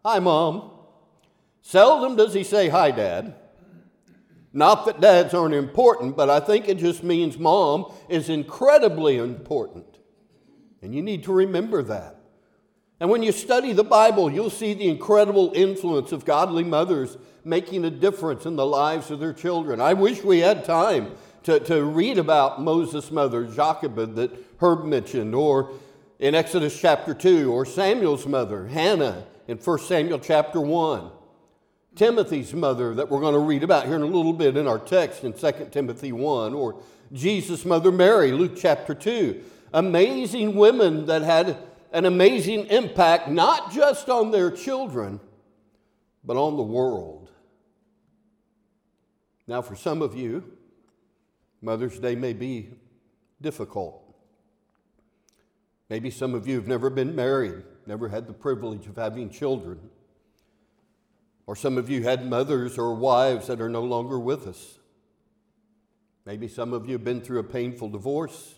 Hi, 0.03 0.19
Mom. 0.19 0.71
Seldom 1.61 2.15
does 2.15 2.33
he 2.33 2.43
say, 2.43 2.69
Hi, 2.69 2.91
Dad. 2.91 3.35
Not 4.53 4.85
that 4.85 4.99
dads 4.99 5.33
aren't 5.33 5.53
important, 5.53 6.17
but 6.17 6.29
I 6.29 6.39
think 6.39 6.67
it 6.67 6.77
just 6.77 7.03
means 7.03 7.37
mom 7.37 7.91
is 8.09 8.27
incredibly 8.27 9.17
important. 9.17 9.99
And 10.81 10.93
you 10.93 11.01
need 11.01 11.23
to 11.23 11.31
remember 11.31 11.83
that. 11.83 12.20
And 13.01 13.09
when 13.09 13.23
you 13.23 13.31
study 13.31 13.73
the 13.73 13.83
Bible, 13.83 14.31
you'll 14.31 14.51
see 14.51 14.75
the 14.75 14.87
incredible 14.87 15.51
influence 15.55 16.11
of 16.11 16.23
godly 16.23 16.63
mothers 16.63 17.17
making 17.43 17.83
a 17.83 17.89
difference 17.89 18.45
in 18.45 18.55
the 18.55 18.65
lives 18.65 19.09
of 19.09 19.19
their 19.19 19.33
children. 19.33 19.81
I 19.81 19.93
wish 19.93 20.23
we 20.23 20.37
had 20.37 20.63
time 20.63 21.15
to, 21.41 21.59
to 21.61 21.83
read 21.83 22.19
about 22.19 22.61
Moses' 22.61 23.09
mother, 23.09 23.45
Jochebed, 23.45 24.13
that 24.17 24.31
Herb 24.59 24.85
mentioned, 24.85 25.33
or 25.33 25.71
in 26.19 26.35
Exodus 26.35 26.79
chapter 26.79 27.15
2, 27.15 27.51
or 27.51 27.65
Samuel's 27.65 28.27
mother, 28.27 28.67
Hannah, 28.67 29.25
in 29.47 29.57
1 29.57 29.79
Samuel 29.79 30.19
chapter 30.19 30.61
1. 30.61 31.09
Timothy's 31.95 32.53
mother, 32.53 32.93
that 32.93 33.09
we're 33.09 33.19
going 33.19 33.33
to 33.33 33.39
read 33.39 33.63
about 33.63 33.87
here 33.87 33.95
in 33.95 34.03
a 34.03 34.05
little 34.05 34.31
bit 34.31 34.55
in 34.55 34.67
our 34.67 34.77
text 34.77 35.23
in 35.23 35.33
2 35.33 35.69
Timothy 35.71 36.11
1, 36.11 36.53
or 36.53 36.79
Jesus' 37.11 37.65
mother 37.65 37.91
Mary, 37.91 38.31
Luke 38.31 38.53
chapter 38.55 38.93
2. 38.93 39.43
Amazing 39.73 40.53
women 40.53 41.07
that 41.07 41.23
had 41.23 41.57
an 41.91 42.05
amazing 42.05 42.67
impact, 42.67 43.29
not 43.29 43.71
just 43.71 44.09
on 44.09 44.31
their 44.31 44.49
children, 44.51 45.19
but 46.23 46.37
on 46.37 46.57
the 46.57 46.63
world. 46.63 47.29
Now, 49.47 49.61
for 49.61 49.75
some 49.75 50.01
of 50.01 50.15
you, 50.15 50.57
Mother's 51.61 51.99
Day 51.99 52.15
may 52.15 52.33
be 52.33 52.69
difficult. 53.41 54.01
Maybe 55.89 56.09
some 56.09 56.33
of 56.33 56.47
you 56.47 56.55
have 56.55 56.67
never 56.67 56.89
been 56.89 57.15
married, 57.15 57.63
never 57.85 58.07
had 58.07 58.27
the 58.27 58.33
privilege 58.33 58.87
of 58.87 58.95
having 58.95 59.29
children. 59.29 59.79
Or 61.47 61.55
some 61.55 61.77
of 61.77 61.89
you 61.89 62.03
had 62.03 62.25
mothers 62.25 62.77
or 62.77 62.93
wives 62.95 63.47
that 63.47 63.59
are 63.59 63.67
no 63.67 63.83
longer 63.83 64.17
with 64.17 64.47
us. 64.47 64.79
Maybe 66.25 66.47
some 66.47 66.71
of 66.71 66.85
you 66.85 66.93
have 66.93 67.03
been 67.03 67.19
through 67.19 67.39
a 67.39 67.43
painful 67.43 67.89
divorce. 67.89 68.55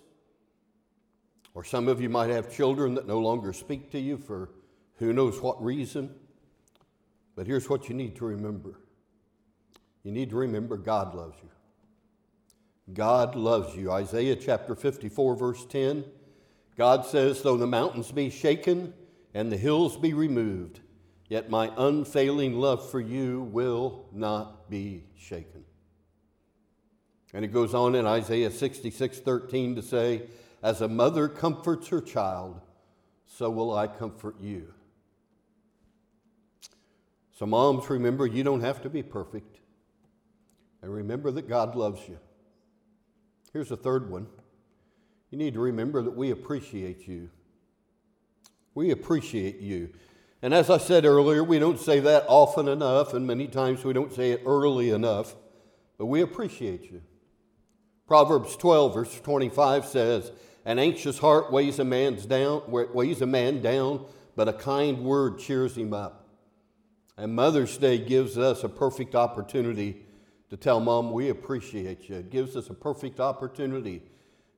Or 1.53 1.63
some 1.63 1.87
of 1.87 2.01
you 2.01 2.09
might 2.09 2.29
have 2.29 2.53
children 2.53 2.95
that 2.95 3.07
no 3.07 3.19
longer 3.19 3.53
speak 3.53 3.91
to 3.91 3.99
you 3.99 4.17
for 4.17 4.49
who 4.97 5.13
knows 5.13 5.41
what 5.41 5.63
reason. 5.63 6.09
But 7.35 7.47
here's 7.47 7.69
what 7.69 7.89
you 7.89 7.95
need 7.95 8.15
to 8.17 8.25
remember 8.25 8.79
you 10.03 10.11
need 10.11 10.31
to 10.31 10.35
remember 10.35 10.77
God 10.77 11.15
loves 11.15 11.37
you. 11.41 11.49
God 12.93 13.35
loves 13.35 13.75
you. 13.75 13.91
Isaiah 13.91 14.35
chapter 14.35 14.75
54, 14.75 15.35
verse 15.35 15.65
10. 15.65 16.03
God 16.77 17.05
says, 17.05 17.41
Though 17.41 17.55
the 17.55 17.67
mountains 17.67 18.11
be 18.11 18.29
shaken 18.29 18.93
and 19.33 19.49
the 19.49 19.57
hills 19.57 19.95
be 19.95 20.13
removed, 20.13 20.81
yet 21.29 21.49
my 21.49 21.71
unfailing 21.77 22.59
love 22.59 22.89
for 22.89 22.99
you 22.99 23.43
will 23.43 24.05
not 24.11 24.69
be 24.69 25.05
shaken. 25.15 25.63
And 27.33 27.45
it 27.45 27.53
goes 27.53 27.73
on 27.73 27.95
in 27.95 28.05
Isaiah 28.05 28.51
66, 28.51 29.19
13 29.19 29.75
to 29.75 29.81
say, 29.81 30.23
as 30.63 30.79
a 30.79 30.87
mother 30.87 31.27
comforts 31.27 31.89
her 31.89 32.01
child, 32.01 32.61
so 33.27 33.49
will 33.49 33.75
I 33.75 33.87
comfort 33.87 34.37
you. 34.41 34.73
So, 37.37 37.45
moms, 37.45 37.89
remember 37.89 38.25
you 38.25 38.43
don't 38.43 38.61
have 38.61 38.81
to 38.83 38.89
be 38.89 39.03
perfect. 39.03 39.59
And 40.81 40.93
remember 40.93 41.31
that 41.31 41.49
God 41.49 41.75
loves 41.75 42.01
you. 42.07 42.17
Here's 43.51 43.71
a 43.71 43.77
third 43.77 44.09
one 44.09 44.27
you 45.29 45.37
need 45.37 45.55
to 45.55 45.59
remember 45.59 46.01
that 46.01 46.15
we 46.15 46.31
appreciate 46.31 47.07
you. 47.07 47.29
We 48.75 48.91
appreciate 48.91 49.59
you. 49.59 49.89
And 50.41 50.53
as 50.53 50.69
I 50.69 50.77
said 50.77 51.05
earlier, 51.05 51.43
we 51.43 51.57
don't 51.57 51.79
say 51.79 51.99
that 52.01 52.25
often 52.27 52.67
enough, 52.67 53.13
and 53.13 53.25
many 53.25 53.47
times 53.47 53.83
we 53.83 53.93
don't 53.93 54.13
say 54.13 54.31
it 54.31 54.43
early 54.45 54.91
enough, 54.91 55.35
but 55.97 56.05
we 56.05 56.21
appreciate 56.21 56.91
you. 56.91 57.01
Proverbs 58.07 58.55
12, 58.57 58.93
verse 58.93 59.21
25 59.21 59.85
says, 59.85 60.31
an 60.65 60.79
anxious 60.79 61.19
heart 61.19 61.51
weighs 61.51 61.79
a 61.79 61.83
man's 61.83 62.25
down, 62.25 62.63
weighs 62.67 63.21
a 63.21 63.25
man 63.25 63.61
down, 63.61 64.05
but 64.35 64.47
a 64.47 64.53
kind 64.53 65.03
word 65.03 65.39
cheers 65.39 65.77
him 65.77 65.93
up. 65.93 66.27
And 67.17 67.35
Mother's 67.35 67.77
Day 67.77 67.97
gives 67.97 68.37
us 68.37 68.63
a 68.63 68.69
perfect 68.69 69.13
opportunity 69.13 70.05
to 70.49 70.57
tell 70.57 70.79
mom 70.79 71.11
we 71.11 71.29
appreciate 71.29 72.09
you. 72.09 72.15
It 72.15 72.29
gives 72.29 72.55
us 72.55 72.69
a 72.69 72.73
perfect 72.73 73.19
opportunity 73.19 74.03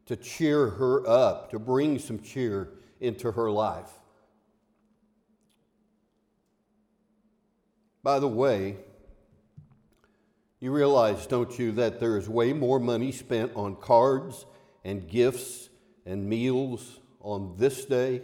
to 0.05 0.15
cheer 0.15 0.69
her 0.69 1.07
up, 1.07 1.49
to 1.51 1.59
bring 1.59 1.99
some 1.99 2.19
cheer 2.19 2.69
into 2.99 3.31
her 3.31 3.49
life. 3.49 3.89
By 8.03 8.19
the 8.19 8.27
way, 8.27 8.77
you 10.59 10.71
realize, 10.71 11.25
don't 11.25 11.57
you, 11.57 11.71
that 11.73 11.99
there 11.99 12.17
is 12.17 12.29
way 12.29 12.53
more 12.53 12.79
money 12.79 13.11
spent 13.11 13.51
on 13.55 13.75
cards 13.75 14.45
and 14.83 15.09
gifts 15.09 15.69
and 16.05 16.27
meals 16.27 16.99
on 17.19 17.55
this 17.57 17.85
day 17.85 18.21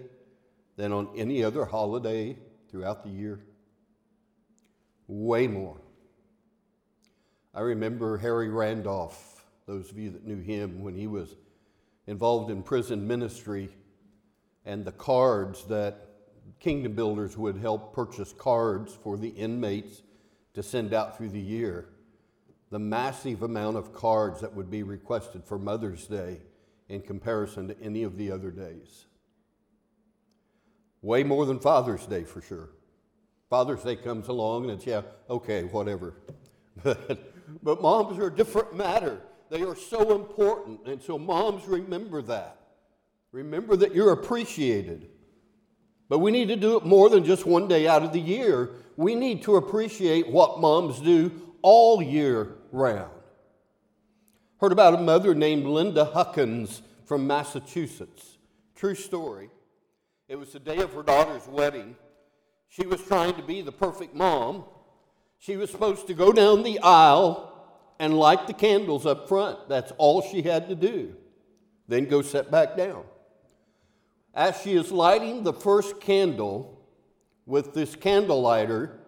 than 0.78 0.92
on 0.92 1.10
any 1.16 1.44
other 1.44 1.66
holiday 1.66 2.38
throughout 2.70 3.04
the 3.04 3.10
year? 3.10 3.40
Way 5.08 5.48
more. 5.48 5.82
I 7.54 7.62
remember 7.62 8.18
Harry 8.18 8.50
Randolph, 8.50 9.46
those 9.66 9.92
of 9.92 9.98
you 9.98 10.12
that 10.12 10.26
knew 10.26 10.40
him 10.40 10.82
when 10.84 10.96
he 10.96 11.08
was 11.08 11.36
involved 12.08 12.50
in 12.50 12.64
prison 12.64 13.08
ministry, 13.08 13.70
and 14.66 14.86
the 14.86 14.92
cards 14.92 15.66
that 15.66 16.08
Kingdom 16.60 16.94
Builders 16.94 17.38
would 17.38 17.58
help 17.58 17.94
purchase 17.94 18.34
cards 18.34 18.94
for 19.04 19.18
the 19.18 19.30
inmates 19.30 20.04
to 20.54 20.64
send 20.64 20.94
out 20.94 21.18
through 21.18 21.30
the 21.30 21.40
year. 21.40 21.90
The 22.70 22.80
massive 22.80 23.42
amount 23.42 23.78
of 23.78 23.94
cards 23.94 24.42
that 24.42 24.54
would 24.54 24.70
be 24.70 24.84
requested 24.84 25.44
for 25.44 25.60
Mother's 25.60 26.08
Day 26.08 26.42
in 26.92 27.02
comparison 27.02 27.70
to 27.70 27.82
any 27.82 28.04
of 28.04 28.18
the 28.18 28.32
other 28.32 28.52
days. 28.52 29.06
Way 31.02 31.24
more 31.24 31.46
than 31.46 31.60
Father's 31.60 32.06
Day, 32.06 32.24
for 32.24 32.42
sure. 32.42 32.70
Father's 33.50 33.84
Day 33.84 33.96
comes 33.96 34.28
along 34.28 34.64
and 34.66 34.74
it's, 34.74 34.86
yeah, 34.86 35.02
okay, 35.30 35.64
whatever. 35.64 36.14
But, 36.84 37.34
but 37.64 37.82
moms 37.82 38.20
are 38.20 38.28
a 38.28 38.36
different 38.36 38.76
matter. 38.76 39.22
They 39.50 39.64
are 39.64 39.76
so 39.76 40.16
important. 40.16 40.88
And 40.88 41.02
so, 41.02 41.18
moms, 41.18 41.68
remember 41.68 42.22
that. 42.24 42.58
Remember 43.32 43.76
that 43.76 43.96
you're 43.96 44.12
appreciated. 44.12 45.10
But 46.08 46.20
we 46.20 46.32
need 46.32 46.50
to 46.50 46.56
do 46.56 46.78
it 46.78 46.86
more 46.86 47.10
than 47.10 47.24
just 47.24 47.46
one 47.46 47.68
day 47.68 47.88
out 47.88 48.04
of 48.04 48.14
the 48.14 48.20
year. 48.20 48.72
We 48.98 49.16
need 49.16 49.44
to 49.44 49.56
appreciate 49.56 50.28
what 50.28 50.60
moms 50.60 51.00
do 51.00 51.32
all 51.62 52.02
year 52.02 52.56
round. 52.72 53.12
Heard 54.62 54.72
about 54.72 54.94
a 54.94 55.02
mother 55.02 55.34
named 55.34 55.66
Linda 55.66 56.06
Huckins 56.06 56.84
from 57.06 57.26
Massachusetts. 57.26 58.38
True 58.76 58.94
story. 58.94 59.50
It 60.28 60.36
was 60.36 60.54
the 60.54 60.60
day 60.60 60.78
of 60.78 60.94
her 60.94 61.02
daughter's 61.02 61.48
wedding. 61.48 61.96
She 62.70 62.86
was 62.86 63.02
trying 63.02 63.34
to 63.38 63.42
be 63.42 63.64
the 63.64 63.72
perfect 63.72 64.14
mom. 64.14 64.66
She 65.40 65.58
was 65.58 65.72
supposed 65.72 66.06
to 66.06 66.14
go 66.14 66.32
down 66.32 66.62
the 66.62 66.78
aisle 66.78 67.52
and 67.98 68.16
light 68.16 68.46
the 68.46 68.54
candles 68.54 69.08
up 69.08 69.28
front. 69.28 69.68
That's 69.68 69.94
all 69.98 70.22
she 70.22 70.44
had 70.44 70.70
to 70.70 70.76
do. 70.76 71.16
Then 71.88 72.06
go 72.06 72.22
sit 72.22 72.52
back 72.52 72.78
down. 72.78 73.06
As 74.32 74.62
she 74.62 74.76
is 74.76 74.92
lighting 74.92 75.42
the 75.42 75.54
first 75.54 76.00
candle 76.00 76.86
with 77.48 77.74
this 77.74 77.96
candle 77.96 78.44
lighter, 78.44 79.00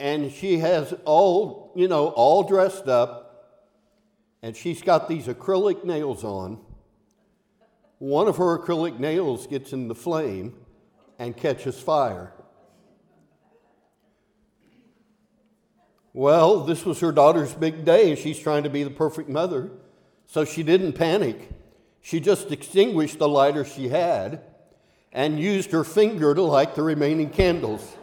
and 0.00 0.32
she 0.32 0.60
has 0.60 0.94
all, 1.04 1.74
you 1.76 1.86
know, 1.86 2.08
all 2.08 2.44
dressed 2.44 2.88
up, 2.88 3.23
and 4.44 4.54
she's 4.54 4.82
got 4.82 5.08
these 5.08 5.26
acrylic 5.26 5.84
nails 5.84 6.22
on. 6.22 6.58
One 7.96 8.28
of 8.28 8.36
her 8.36 8.58
acrylic 8.58 8.98
nails 8.98 9.46
gets 9.46 9.72
in 9.72 9.88
the 9.88 9.94
flame 9.94 10.52
and 11.18 11.34
catches 11.34 11.80
fire. 11.80 12.30
Well, 16.12 16.60
this 16.60 16.84
was 16.84 17.00
her 17.00 17.10
daughter's 17.10 17.54
big 17.54 17.86
day. 17.86 18.10
and 18.10 18.18
She's 18.18 18.38
trying 18.38 18.64
to 18.64 18.68
be 18.68 18.82
the 18.82 18.90
perfect 18.90 19.30
mother. 19.30 19.70
So 20.26 20.44
she 20.44 20.62
didn't 20.62 20.92
panic. 20.92 21.48
She 22.02 22.20
just 22.20 22.52
extinguished 22.52 23.18
the 23.18 23.28
lighter 23.28 23.64
she 23.64 23.88
had 23.88 24.42
and 25.10 25.40
used 25.40 25.70
her 25.70 25.84
finger 25.84 26.34
to 26.34 26.42
light 26.42 26.74
the 26.74 26.82
remaining 26.82 27.30
candles. 27.30 27.96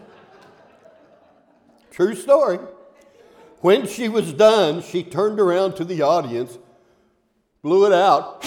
True 1.92 2.16
story. 2.16 2.58
When 3.62 3.88
she 3.88 4.10
was 4.10 4.34
done, 4.34 4.82
she 4.82 5.04
turned 5.04 5.40
around 5.40 5.76
to 5.76 5.86
the 5.86 6.02
audience, 6.02 6.58
blew 7.62 7.86
it 7.86 7.94
out, 7.94 8.44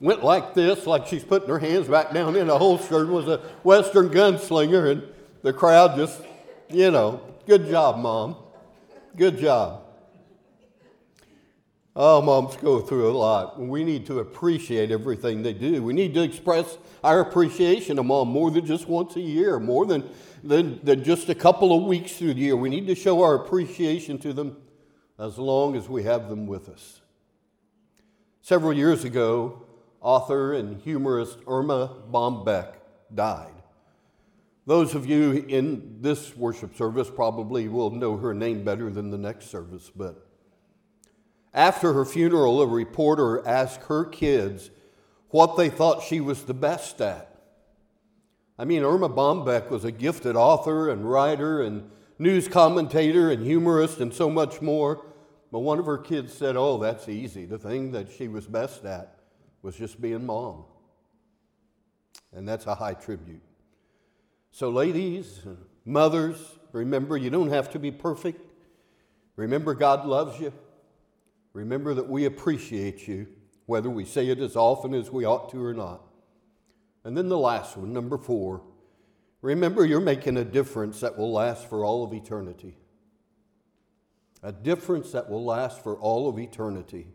went 0.00 0.24
like 0.24 0.54
this, 0.54 0.86
like 0.86 1.06
she's 1.06 1.24
putting 1.24 1.48
her 1.48 1.60
hands 1.60 1.86
back 1.88 2.12
down 2.12 2.36
in 2.36 2.50
a 2.50 2.58
holster, 2.58 3.00
and 3.00 3.10
was 3.10 3.28
a 3.28 3.38
Western 3.62 4.08
gunslinger, 4.08 4.90
and 4.90 5.02
the 5.42 5.52
crowd 5.52 5.96
just, 5.96 6.20
you 6.68 6.90
know, 6.90 7.20
good 7.46 7.68
job, 7.68 7.98
Mom. 7.98 8.36
Good 9.16 9.38
job. 9.38 9.82
Oh, 12.00 12.22
moms 12.22 12.54
go 12.54 12.78
through 12.78 13.10
a 13.10 13.16
lot. 13.18 13.58
We 13.58 13.82
need 13.82 14.06
to 14.06 14.20
appreciate 14.20 14.92
everything 14.92 15.42
they 15.42 15.52
do. 15.52 15.82
We 15.82 15.92
need 15.92 16.14
to 16.14 16.22
express 16.22 16.78
our 17.02 17.18
appreciation 17.18 17.96
to 17.96 18.04
mom 18.04 18.28
more 18.28 18.52
than 18.52 18.64
just 18.64 18.86
once 18.86 19.16
a 19.16 19.20
year, 19.20 19.58
more 19.58 19.84
than, 19.84 20.08
than, 20.44 20.78
than 20.84 21.02
just 21.02 21.28
a 21.28 21.34
couple 21.34 21.76
of 21.76 21.82
weeks 21.82 22.12
through 22.12 22.34
the 22.34 22.40
year. 22.40 22.54
We 22.54 22.68
need 22.68 22.86
to 22.86 22.94
show 22.94 23.24
our 23.24 23.34
appreciation 23.34 24.16
to 24.18 24.32
them 24.32 24.58
as 25.18 25.38
long 25.38 25.74
as 25.74 25.88
we 25.88 26.04
have 26.04 26.28
them 26.28 26.46
with 26.46 26.68
us. 26.68 27.00
Several 28.42 28.72
years 28.72 29.02
ago, 29.02 29.64
author 30.00 30.52
and 30.52 30.80
humorist 30.80 31.40
Erma 31.48 31.96
Bombeck 32.12 32.74
died. 33.12 33.60
Those 34.66 34.94
of 34.94 35.04
you 35.04 35.44
in 35.48 36.00
this 36.00 36.36
worship 36.36 36.76
service 36.76 37.10
probably 37.10 37.66
will 37.66 37.90
know 37.90 38.18
her 38.18 38.34
name 38.34 38.62
better 38.62 38.88
than 38.88 39.10
the 39.10 39.18
next 39.18 39.50
service, 39.50 39.90
but 39.96 40.27
after 41.54 41.92
her 41.92 42.04
funeral, 42.04 42.60
a 42.60 42.66
reporter 42.66 43.46
asked 43.46 43.82
her 43.84 44.04
kids 44.04 44.70
what 45.30 45.56
they 45.56 45.68
thought 45.68 46.02
she 46.02 46.20
was 46.20 46.44
the 46.44 46.54
best 46.54 47.00
at. 47.00 47.28
I 48.58 48.64
mean, 48.64 48.82
Erma 48.82 49.08
Bombeck 49.08 49.70
was 49.70 49.84
a 49.84 49.92
gifted 49.92 50.36
author 50.36 50.90
and 50.90 51.08
writer 51.08 51.62
and 51.62 51.90
news 52.18 52.48
commentator 52.48 53.30
and 53.30 53.44
humorist 53.44 54.00
and 54.00 54.12
so 54.12 54.28
much 54.28 54.60
more. 54.60 55.04
But 55.52 55.60
one 55.60 55.78
of 55.78 55.86
her 55.86 55.98
kids 55.98 56.32
said, 56.34 56.56
Oh, 56.56 56.78
that's 56.78 57.08
easy. 57.08 57.46
The 57.46 57.58
thing 57.58 57.92
that 57.92 58.10
she 58.10 58.28
was 58.28 58.46
best 58.46 58.84
at 58.84 59.18
was 59.62 59.76
just 59.76 60.00
being 60.00 60.26
mom. 60.26 60.64
And 62.32 62.46
that's 62.46 62.66
a 62.66 62.74
high 62.74 62.94
tribute. 62.94 63.42
So, 64.50 64.70
ladies, 64.70 65.40
mothers, 65.84 66.58
remember 66.72 67.16
you 67.16 67.30
don't 67.30 67.50
have 67.50 67.70
to 67.70 67.78
be 67.78 67.90
perfect. 67.90 68.44
Remember, 69.36 69.72
God 69.74 70.04
loves 70.04 70.40
you. 70.40 70.52
Remember 71.52 71.94
that 71.94 72.08
we 72.08 72.24
appreciate 72.24 73.08
you, 73.08 73.26
whether 73.66 73.90
we 73.90 74.04
say 74.04 74.28
it 74.28 74.38
as 74.38 74.56
often 74.56 74.94
as 74.94 75.10
we 75.10 75.24
ought 75.24 75.50
to 75.50 75.64
or 75.64 75.74
not. 75.74 76.02
And 77.04 77.16
then 77.16 77.28
the 77.28 77.38
last 77.38 77.76
one, 77.76 77.92
number 77.92 78.18
four, 78.18 78.62
remember 79.40 79.84
you're 79.84 80.00
making 80.00 80.36
a 80.36 80.44
difference 80.44 81.00
that 81.00 81.16
will 81.16 81.32
last 81.32 81.68
for 81.68 81.84
all 81.84 82.04
of 82.04 82.12
eternity. 82.12 82.76
A 84.42 84.52
difference 84.52 85.12
that 85.12 85.28
will 85.28 85.44
last 85.44 85.82
for 85.82 85.96
all 85.96 86.28
of 86.28 86.38
eternity. 86.38 87.08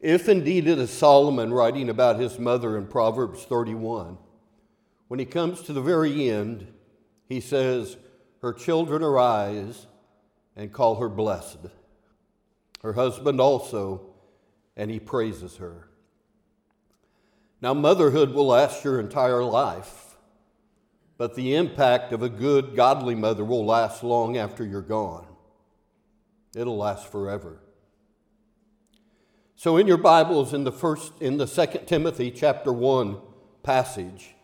If 0.00 0.28
indeed 0.28 0.68
it 0.68 0.78
is 0.78 0.90
Solomon 0.90 1.52
writing 1.52 1.88
about 1.88 2.20
his 2.20 2.38
mother 2.38 2.76
in 2.76 2.86
Proverbs 2.86 3.44
31, 3.44 4.18
when 5.08 5.18
he 5.18 5.26
comes 5.26 5.62
to 5.62 5.72
the 5.72 5.80
very 5.80 6.30
end, 6.30 6.72
he 7.26 7.40
says, 7.40 7.96
Her 8.42 8.52
children 8.52 9.02
arise 9.02 9.86
and 10.54 10.72
call 10.72 10.96
her 10.96 11.08
blessed. 11.08 11.58
Her 12.82 12.92
husband 12.92 13.40
also, 13.40 14.14
and 14.76 14.90
he 14.90 15.00
praises 15.00 15.56
her. 15.56 15.88
Now, 17.60 17.74
motherhood 17.74 18.32
will 18.32 18.46
last 18.46 18.84
your 18.84 19.00
entire 19.00 19.42
life, 19.42 20.16
but 21.16 21.34
the 21.34 21.56
impact 21.56 22.12
of 22.12 22.22
a 22.22 22.28
good, 22.28 22.76
godly 22.76 23.16
mother 23.16 23.44
will 23.44 23.66
last 23.66 24.04
long 24.04 24.36
after 24.36 24.64
you're 24.64 24.80
gone. 24.80 25.26
It'll 26.54 26.76
last 26.76 27.10
forever. 27.10 27.60
So 29.56 29.76
in 29.76 29.88
your 29.88 29.96
Bibles 29.96 30.54
in 30.54 30.62
the 30.62 30.70
first 30.70 31.12
in 31.20 31.36
the 31.36 31.46
second 31.48 31.86
Timothy 31.86 32.30
chapter 32.30 32.72
1 32.72 33.18
passage, 33.64 34.36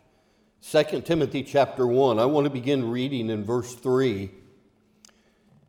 2 0.61 1.01
Timothy 1.01 1.41
chapter 1.41 1.87
1, 1.87 2.19
I 2.19 2.25
want 2.25 2.43
to 2.43 2.49
begin 2.49 2.91
reading 2.91 3.29
in 3.29 3.45
verse 3.45 3.73
3. 3.75 4.29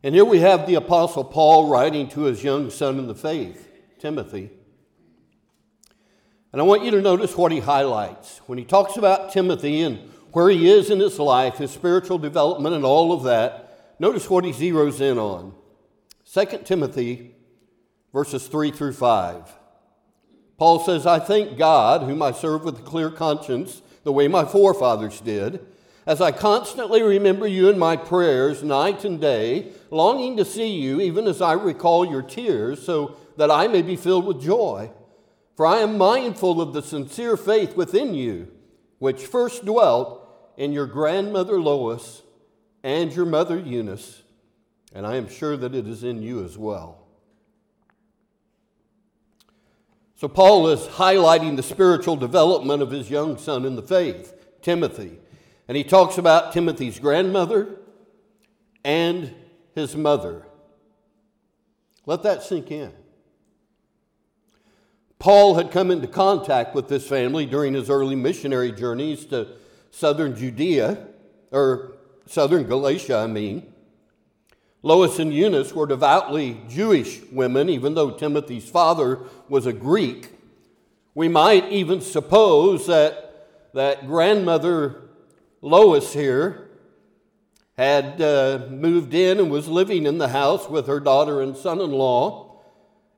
And 0.07 0.15
here 0.15 0.23
we 0.23 0.39
have 0.39 0.65
the 0.65 0.75
apostle 0.75 1.25
Paul 1.25 1.67
writing 1.67 2.07
to 2.11 2.21
his 2.21 2.41
young 2.41 2.69
son 2.69 2.97
in 2.97 3.07
the 3.07 3.13
faith, 3.13 3.69
Timothy. 3.99 4.49
And 6.53 6.61
I 6.61 6.63
want 6.63 6.85
you 6.85 6.91
to 6.91 7.01
notice 7.01 7.35
what 7.35 7.51
he 7.51 7.59
highlights. 7.59 8.39
When 8.45 8.57
he 8.57 8.63
talks 8.63 8.95
about 8.95 9.33
Timothy 9.33 9.81
and 9.81 10.09
where 10.31 10.49
he 10.49 10.71
is 10.71 10.89
in 10.89 11.01
his 11.01 11.19
life, 11.19 11.57
his 11.57 11.71
spiritual 11.71 12.19
development, 12.19 12.73
and 12.73 12.85
all 12.85 13.11
of 13.11 13.23
that, 13.23 13.95
notice 13.99 14.29
what 14.29 14.45
he 14.45 14.53
zeroes 14.53 15.01
in 15.01 15.17
on. 15.17 15.53
2 16.31 16.59
Timothy 16.63 17.35
verses 18.13 18.47
3 18.47 18.71
through 18.71 18.93
5. 18.93 19.53
Paul 20.57 20.79
says, 20.79 21.05
I 21.05 21.19
thank 21.19 21.57
God, 21.57 22.03
whom 22.03 22.21
I 22.21 22.31
serve 22.31 22.63
with 22.63 22.79
a 22.79 22.83
clear 22.83 23.11
conscience, 23.11 23.81
the 24.05 24.13
way 24.13 24.29
my 24.29 24.45
forefathers 24.45 25.19
did, 25.19 25.67
as 26.07 26.21
I 26.21 26.31
constantly 26.31 27.03
remember 27.03 27.45
you 27.45 27.69
in 27.69 27.77
my 27.77 27.97
prayers 27.97 28.63
night 28.63 29.03
and 29.03 29.19
day, 29.19 29.73
longing 29.91 30.37
to 30.37 30.45
see 30.45 30.71
you, 30.71 31.01
even 31.01 31.27
as 31.27 31.41
I 31.41 31.51
recall 31.51 32.05
your 32.05 32.21
tears, 32.21 32.81
so 32.81 33.17
that 33.35 33.51
I 33.51 33.67
may 33.67 33.81
be 33.81 33.97
filled 33.97 34.25
with 34.25 34.41
joy. 34.41 34.89
For 35.57 35.65
I 35.65 35.79
am 35.79 35.97
mindful 35.97 36.61
of 36.61 36.71
the 36.71 36.81
sincere 36.81 37.35
faith 37.35 37.75
within 37.75 38.13
you, 38.13 38.47
which 38.99 39.25
first 39.25 39.65
dwelt 39.65 40.25
in 40.55 40.71
your 40.71 40.85
grandmother 40.85 41.59
Lois 41.59 42.21
and 42.83 43.13
your 43.13 43.25
mother 43.25 43.59
Eunice, 43.59 44.21
and 44.93 45.05
I 45.05 45.17
am 45.17 45.27
sure 45.27 45.57
that 45.57 45.75
it 45.75 45.89
is 45.89 46.05
in 46.05 46.21
you 46.21 46.41
as 46.45 46.57
well. 46.57 47.05
So, 50.15 50.29
Paul 50.29 50.69
is 50.69 50.79
highlighting 50.87 51.57
the 51.57 51.63
spiritual 51.63 52.15
development 52.15 52.81
of 52.81 52.91
his 52.91 53.09
young 53.09 53.37
son 53.37 53.65
in 53.65 53.75
the 53.75 53.83
faith, 53.83 54.33
Timothy. 54.61 55.19
And 55.67 55.75
he 55.75 55.83
talks 55.83 56.17
about 56.17 56.53
Timothy's 56.53 56.99
grandmother 56.99 57.77
and 58.83 59.33
his 59.75 59.95
mother. 59.95 60.45
Let 62.05 62.23
that 62.23 62.43
sink 62.43 62.71
in. 62.71 62.93
Paul 65.19 65.55
had 65.55 65.71
come 65.71 65.91
into 65.91 66.07
contact 66.07 66.73
with 66.73 66.87
this 66.87 67.07
family 67.07 67.45
during 67.45 67.73
his 67.73 67.89
early 67.89 68.15
missionary 68.15 68.71
journeys 68.71 69.25
to 69.25 69.47
southern 69.91 70.35
Judea, 70.35 71.05
or 71.51 71.93
southern 72.27 72.65
Galatia, 72.65 73.17
I 73.17 73.27
mean. 73.27 73.73
Lois 74.83 75.19
and 75.19 75.33
Eunice 75.33 75.73
were 75.73 75.87
devoutly 75.87 76.61
Jewish 76.69 77.21
women, 77.31 77.67
even 77.67 77.95
though 77.95 78.11
Timothy's 78.11 78.69
father 78.69 79.19
was 79.49 79.65
a 79.65 79.73
Greek. 79.73 80.29
We 81.15 81.27
might 81.27 81.69
even 81.71 81.99
suppose 81.99 82.85
that, 82.85 83.47
that 83.73 84.07
grandmother 84.07 85.06
Lois 85.67 86.13
here 86.13 86.69
had 87.77 88.19
uh, 88.21 88.67
moved 88.69 89.13
in 89.13 89.39
and 89.39 89.51
was 89.51 89.67
living 89.67 90.05
in 90.05 90.17
the 90.17 90.29
house 90.29 90.69
with 90.69 90.87
her 90.87 90.99
daughter 90.99 91.41
and 91.41 91.55
son 91.55 91.79
in 91.79 91.91
law, 91.91 92.61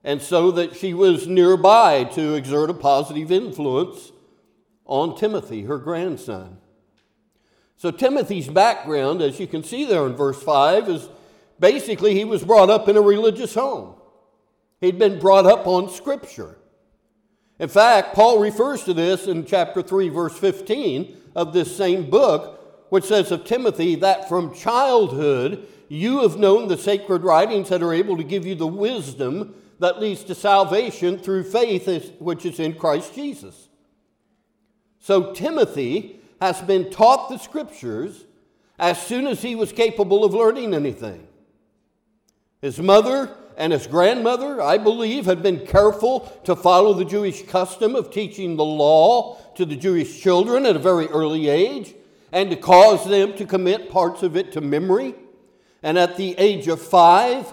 and 0.04 0.20
so 0.20 0.50
that 0.50 0.76
she 0.76 0.92
was 0.92 1.26
nearby 1.26 2.04
to 2.04 2.34
exert 2.34 2.68
a 2.68 2.74
positive 2.74 3.32
influence 3.32 4.12
on 4.84 5.16
Timothy, 5.16 5.62
her 5.62 5.78
grandson. 5.78 6.58
So, 7.76 7.90
Timothy's 7.90 8.48
background, 8.48 9.22
as 9.22 9.40
you 9.40 9.46
can 9.46 9.64
see 9.64 9.86
there 9.86 10.06
in 10.06 10.14
verse 10.14 10.42
5, 10.42 10.88
is 10.90 11.08
basically 11.58 12.14
he 12.14 12.24
was 12.24 12.44
brought 12.44 12.68
up 12.68 12.88
in 12.88 12.96
a 12.96 13.00
religious 13.00 13.54
home. 13.54 13.94
He'd 14.82 14.98
been 14.98 15.18
brought 15.18 15.46
up 15.46 15.66
on 15.66 15.88
Scripture. 15.88 16.58
In 17.60 17.68
fact, 17.68 18.14
Paul 18.14 18.40
refers 18.40 18.84
to 18.84 18.94
this 18.94 19.26
in 19.26 19.44
chapter 19.44 19.82
3, 19.82 20.08
verse 20.08 20.36
15 20.36 21.14
of 21.36 21.52
this 21.52 21.76
same 21.76 22.08
book, 22.08 22.86
which 22.88 23.04
says 23.04 23.30
of 23.30 23.44
Timothy 23.44 23.96
that 23.96 24.30
from 24.30 24.54
childhood 24.54 25.68
you 25.88 26.22
have 26.22 26.38
known 26.38 26.68
the 26.68 26.78
sacred 26.78 27.22
writings 27.22 27.68
that 27.68 27.82
are 27.82 27.92
able 27.92 28.16
to 28.16 28.24
give 28.24 28.46
you 28.46 28.54
the 28.54 28.66
wisdom 28.66 29.54
that 29.78 30.00
leads 30.00 30.24
to 30.24 30.34
salvation 30.34 31.18
through 31.18 31.44
faith, 31.44 32.14
which 32.18 32.46
is 32.46 32.58
in 32.58 32.74
Christ 32.74 33.14
Jesus. 33.14 33.68
So 34.98 35.34
Timothy 35.34 36.18
has 36.40 36.62
been 36.62 36.90
taught 36.90 37.28
the 37.28 37.38
scriptures 37.38 38.24
as 38.78 39.00
soon 39.06 39.26
as 39.26 39.42
he 39.42 39.54
was 39.54 39.70
capable 39.70 40.24
of 40.24 40.32
learning 40.32 40.72
anything. 40.72 41.28
His 42.62 42.78
mother 42.78 43.36
and 43.60 43.74
his 43.74 43.86
grandmother, 43.86 44.62
I 44.62 44.78
believe, 44.78 45.26
had 45.26 45.42
been 45.42 45.66
careful 45.66 46.20
to 46.44 46.56
follow 46.56 46.94
the 46.94 47.04
Jewish 47.04 47.42
custom 47.42 47.94
of 47.94 48.10
teaching 48.10 48.56
the 48.56 48.64
law 48.64 49.36
to 49.56 49.66
the 49.66 49.76
Jewish 49.76 50.18
children 50.18 50.64
at 50.64 50.76
a 50.76 50.78
very 50.78 51.06
early 51.08 51.48
age 51.48 51.94
and 52.32 52.48
to 52.48 52.56
cause 52.56 53.06
them 53.06 53.34
to 53.34 53.44
commit 53.44 53.90
parts 53.90 54.22
of 54.22 54.34
it 54.34 54.52
to 54.52 54.62
memory. 54.62 55.14
And 55.82 55.98
at 55.98 56.16
the 56.16 56.34
age 56.38 56.68
of 56.68 56.80
five, 56.80 57.52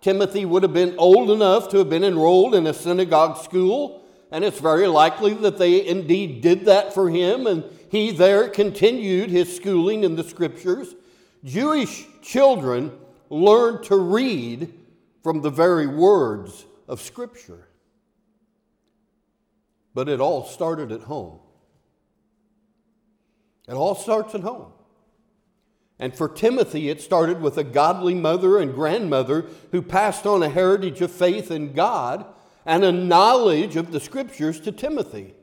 Timothy 0.00 0.44
would 0.44 0.62
have 0.62 0.72
been 0.72 0.94
old 0.96 1.28
enough 1.28 1.68
to 1.70 1.78
have 1.78 1.90
been 1.90 2.04
enrolled 2.04 2.54
in 2.54 2.68
a 2.68 2.72
synagogue 2.72 3.42
school, 3.42 4.04
and 4.30 4.44
it's 4.44 4.60
very 4.60 4.86
likely 4.86 5.34
that 5.34 5.58
they 5.58 5.84
indeed 5.84 6.40
did 6.40 6.66
that 6.66 6.94
for 6.94 7.10
him, 7.10 7.48
and 7.48 7.64
he 7.90 8.12
there 8.12 8.48
continued 8.48 9.30
his 9.30 9.56
schooling 9.56 10.04
in 10.04 10.14
the 10.14 10.22
scriptures. 10.22 10.94
Jewish 11.42 12.06
children 12.22 12.92
learned 13.28 13.82
to 13.86 13.96
read 13.96 14.72
from 15.28 15.42
the 15.42 15.50
very 15.50 15.86
words 15.86 16.64
of 16.88 17.02
Scripture. 17.02 17.68
But 19.92 20.08
it 20.08 20.20
all 20.20 20.46
started 20.46 20.90
at 20.90 21.02
home. 21.02 21.40
It 23.68 23.74
all 23.74 23.94
starts 23.94 24.34
at 24.34 24.40
home. 24.40 24.72
And 25.98 26.16
for 26.16 26.30
Timothy, 26.30 26.88
it 26.88 27.02
started 27.02 27.42
with 27.42 27.58
a 27.58 27.62
godly 27.62 28.14
mother 28.14 28.58
and 28.58 28.74
grandmother 28.74 29.44
who 29.70 29.82
passed 29.82 30.24
on 30.24 30.42
a 30.42 30.48
heritage 30.48 31.02
of 31.02 31.12
faith 31.12 31.50
in 31.50 31.74
God 31.74 32.24
and 32.64 32.82
a 32.82 32.90
knowledge 32.90 33.76
of 33.76 33.92
the 33.92 34.00
scriptures 34.00 34.58
to 34.60 34.72
Timothy. 34.72 35.34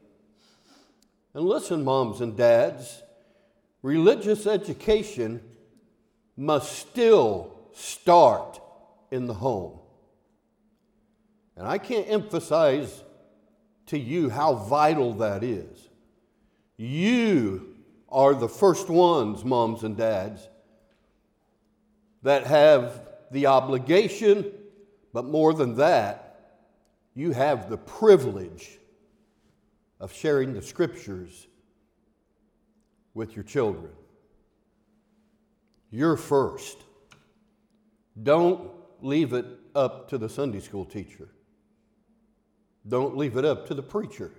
And 1.35 1.45
listen, 1.45 1.83
moms 1.83 2.21
and 2.21 2.35
dads, 2.35 3.03
religious 3.83 4.47
education 4.47 5.41
must 6.35 6.71
still 6.71 7.69
start 7.75 8.61
in 9.15 9.25
the 9.25 9.33
home. 9.33 9.79
And 11.55 11.65
I 11.65 11.77
can't 11.77 12.07
emphasize 12.09 13.03
to 13.87 13.97
you 13.97 14.29
how 14.29 14.55
vital 14.55 15.13
that 15.15 15.43
is. 15.43 15.89
You 16.75 17.75
are 18.09 18.35
the 18.35 18.49
first 18.49 18.89
ones, 18.89 19.45
moms 19.45 19.83
and 19.83 19.95
dads, 19.95 20.49
that 22.23 22.45
have 22.45 23.07
the 23.31 23.45
obligation, 23.45 24.51
but 25.13 25.25
more 25.25 25.53
than 25.53 25.77
that, 25.77 26.21
you 27.13 27.31
have 27.31 27.69
the 27.69 27.77
privilege 27.77 28.79
of 30.01 30.11
sharing 30.11 30.53
the 30.53 30.61
scriptures 30.61 31.47
with 33.13 33.35
your 33.35 33.43
children. 33.43 33.91
You're 35.89 36.17
first. 36.17 36.77
Don't 38.21 38.69
leave 39.05 39.33
it 39.33 39.45
up 39.75 40.09
to 40.09 40.17
the 40.17 40.27
Sunday 40.27 40.59
school 40.59 40.83
teacher. 40.83 41.29
Don't 42.87 43.15
leave 43.15 43.37
it 43.37 43.45
up 43.45 43.67
to 43.67 43.73
the 43.73 43.83
preacher. 43.83 44.31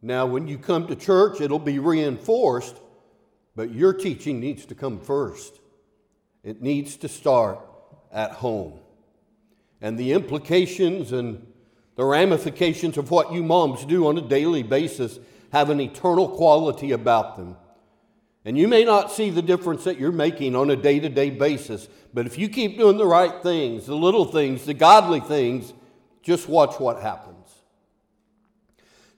Now, 0.00 0.26
when 0.26 0.46
you 0.46 0.58
come 0.58 0.86
to 0.86 0.94
church, 0.94 1.40
it'll 1.40 1.58
be 1.58 1.78
reinforced, 1.80 2.76
but 3.56 3.72
your 3.72 3.92
teaching 3.92 4.38
needs 4.38 4.64
to 4.66 4.74
come 4.74 5.00
first. 5.00 5.58
It 6.44 6.62
needs 6.62 6.96
to 6.98 7.08
start 7.08 7.58
at 8.12 8.30
home. 8.30 8.78
And 9.80 9.98
the 9.98 10.12
implications 10.12 11.12
and 11.12 11.44
the 11.96 12.04
ramifications 12.04 12.96
of 12.96 13.10
what 13.10 13.32
you 13.32 13.42
moms 13.42 13.84
do 13.84 14.06
on 14.06 14.16
a 14.18 14.22
daily 14.22 14.62
basis 14.62 15.18
have 15.52 15.70
an 15.70 15.80
eternal 15.80 16.28
quality 16.28 16.92
about 16.92 17.36
them. 17.36 17.56
And 18.48 18.56
you 18.56 18.66
may 18.66 18.82
not 18.82 19.12
see 19.12 19.28
the 19.28 19.42
difference 19.42 19.84
that 19.84 20.00
you're 20.00 20.10
making 20.10 20.56
on 20.56 20.70
a 20.70 20.74
day 20.74 20.98
to 21.00 21.10
day 21.10 21.28
basis, 21.28 21.86
but 22.14 22.24
if 22.24 22.38
you 22.38 22.48
keep 22.48 22.78
doing 22.78 22.96
the 22.96 23.04
right 23.04 23.42
things, 23.42 23.84
the 23.84 23.94
little 23.94 24.24
things, 24.24 24.64
the 24.64 24.72
godly 24.72 25.20
things, 25.20 25.74
just 26.22 26.48
watch 26.48 26.80
what 26.80 27.02
happens. 27.02 27.46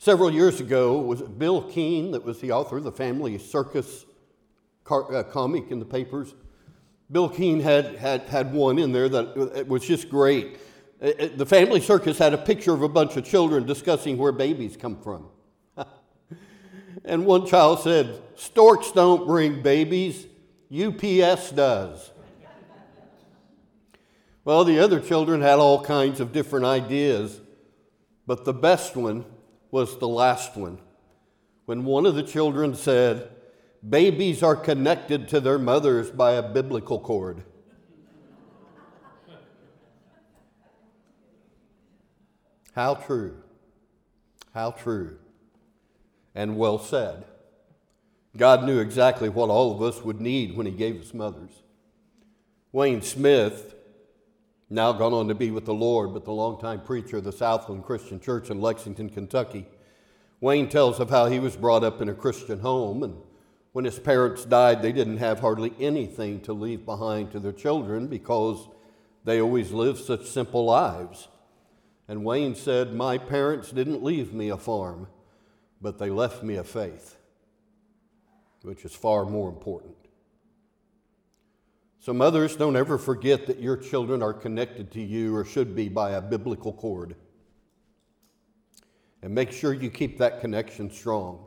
Several 0.00 0.32
years 0.32 0.60
ago, 0.60 0.98
was 0.98 1.22
Bil 1.22 1.62
Keane 1.62 2.10
that 2.10 2.24
was 2.24 2.40
the 2.40 2.50
author 2.50 2.78
of 2.78 2.82
the 2.82 2.90
Family 2.90 3.38
Circus 3.38 4.04
car, 4.82 5.14
uh, 5.14 5.22
comic 5.22 5.70
in 5.70 5.78
the 5.78 5.84
papers? 5.84 6.34
Bil 7.12 7.28
Keane 7.28 7.60
had, 7.60 7.94
had, 7.98 8.22
had 8.22 8.52
one 8.52 8.80
in 8.80 8.90
there 8.90 9.08
that 9.08 9.64
was 9.68 9.86
just 9.86 10.08
great. 10.08 10.58
It, 11.00 11.20
it, 11.20 11.38
the 11.38 11.46
Family 11.46 11.80
Circus 11.80 12.18
had 12.18 12.34
a 12.34 12.38
picture 12.38 12.72
of 12.72 12.82
a 12.82 12.88
bunch 12.88 13.16
of 13.16 13.24
children 13.24 13.64
discussing 13.64 14.18
where 14.18 14.32
babies 14.32 14.76
come 14.76 15.00
from. 15.00 15.28
And 17.04 17.26
one 17.26 17.46
child 17.46 17.80
said, 17.80 18.20
Storks 18.36 18.92
don't 18.92 19.26
bring 19.26 19.62
babies, 19.62 20.26
UPS 20.72 21.50
does. 21.52 22.10
well, 24.44 24.64
the 24.64 24.78
other 24.78 25.00
children 25.00 25.40
had 25.40 25.58
all 25.58 25.82
kinds 25.82 26.20
of 26.20 26.32
different 26.32 26.66
ideas, 26.66 27.40
but 28.26 28.44
the 28.44 28.54
best 28.54 28.96
one 28.96 29.24
was 29.70 29.98
the 29.98 30.08
last 30.08 30.56
one. 30.56 30.78
When 31.66 31.84
one 31.84 32.06
of 32.06 32.14
the 32.14 32.22
children 32.22 32.74
said, 32.74 33.30
Babies 33.88 34.42
are 34.42 34.56
connected 34.56 35.28
to 35.28 35.40
their 35.40 35.58
mothers 35.58 36.10
by 36.10 36.32
a 36.32 36.42
biblical 36.42 36.98
cord. 37.00 37.44
How 42.74 42.94
true. 42.94 43.36
How 44.52 44.72
true. 44.72 45.18
And 46.40 46.56
well 46.56 46.78
said. 46.78 47.26
God 48.34 48.64
knew 48.64 48.78
exactly 48.78 49.28
what 49.28 49.50
all 49.50 49.74
of 49.74 49.82
us 49.82 50.02
would 50.02 50.22
need 50.22 50.56
when 50.56 50.64
He 50.64 50.72
gave 50.72 50.98
us 50.98 51.12
mothers. 51.12 51.50
Wayne 52.72 53.02
Smith, 53.02 53.74
now 54.70 54.90
gone 54.92 55.12
on 55.12 55.28
to 55.28 55.34
be 55.34 55.50
with 55.50 55.66
the 55.66 55.74
Lord, 55.74 56.14
but 56.14 56.24
the 56.24 56.32
longtime 56.32 56.80
preacher 56.80 57.18
of 57.18 57.24
the 57.24 57.30
Southland 57.30 57.84
Christian 57.84 58.20
Church 58.20 58.48
in 58.48 58.58
Lexington, 58.58 59.10
Kentucky, 59.10 59.66
Wayne 60.40 60.70
tells 60.70 60.98
of 60.98 61.10
how 61.10 61.26
he 61.26 61.38
was 61.38 61.56
brought 61.56 61.84
up 61.84 62.00
in 62.00 62.08
a 62.08 62.14
Christian 62.14 62.60
home, 62.60 63.02
and 63.02 63.18
when 63.72 63.84
his 63.84 63.98
parents 63.98 64.46
died, 64.46 64.80
they 64.80 64.92
didn't 64.92 65.18
have 65.18 65.40
hardly 65.40 65.74
anything 65.78 66.40
to 66.40 66.54
leave 66.54 66.86
behind 66.86 67.32
to 67.32 67.38
their 67.38 67.52
children 67.52 68.06
because 68.06 68.66
they 69.24 69.42
always 69.42 69.72
lived 69.72 70.02
such 70.02 70.24
simple 70.24 70.64
lives. 70.64 71.28
And 72.08 72.24
Wayne 72.24 72.54
said, 72.54 72.94
My 72.94 73.18
parents 73.18 73.70
didn't 73.72 74.02
leave 74.02 74.32
me 74.32 74.48
a 74.48 74.56
farm, 74.56 75.08
but 75.80 75.98
they 75.98 76.10
left 76.10 76.42
me 76.42 76.56
a 76.56 76.64
faith 76.64 77.16
which 78.62 78.84
is 78.84 78.94
far 78.94 79.24
more 79.24 79.48
important. 79.48 79.94
So, 81.98 82.12
mothers, 82.12 82.56
don't 82.56 82.76
ever 82.76 82.96
forget 82.98 83.46
that 83.46 83.60
your 83.60 83.76
children 83.76 84.22
are 84.22 84.32
connected 84.32 84.90
to 84.92 85.02
you 85.02 85.36
or 85.36 85.44
should 85.44 85.76
be 85.76 85.88
by 85.88 86.12
a 86.12 86.20
biblical 86.20 86.72
cord. 86.72 87.14
And 89.22 89.34
make 89.34 89.52
sure 89.52 89.74
you 89.74 89.90
keep 89.90 90.18
that 90.18 90.40
connection 90.40 90.90
strong. 90.90 91.46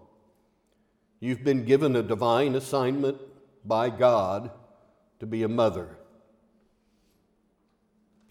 You've 1.19 1.43
been 1.43 1.65
given 1.65 1.95
a 1.95 2.03
divine 2.03 2.53
assignment 2.53 3.17
by 3.65 3.89
God 3.89 4.51
to 5.19 5.25
be 5.25 5.41
a 5.41 5.47
mother. 5.47 5.97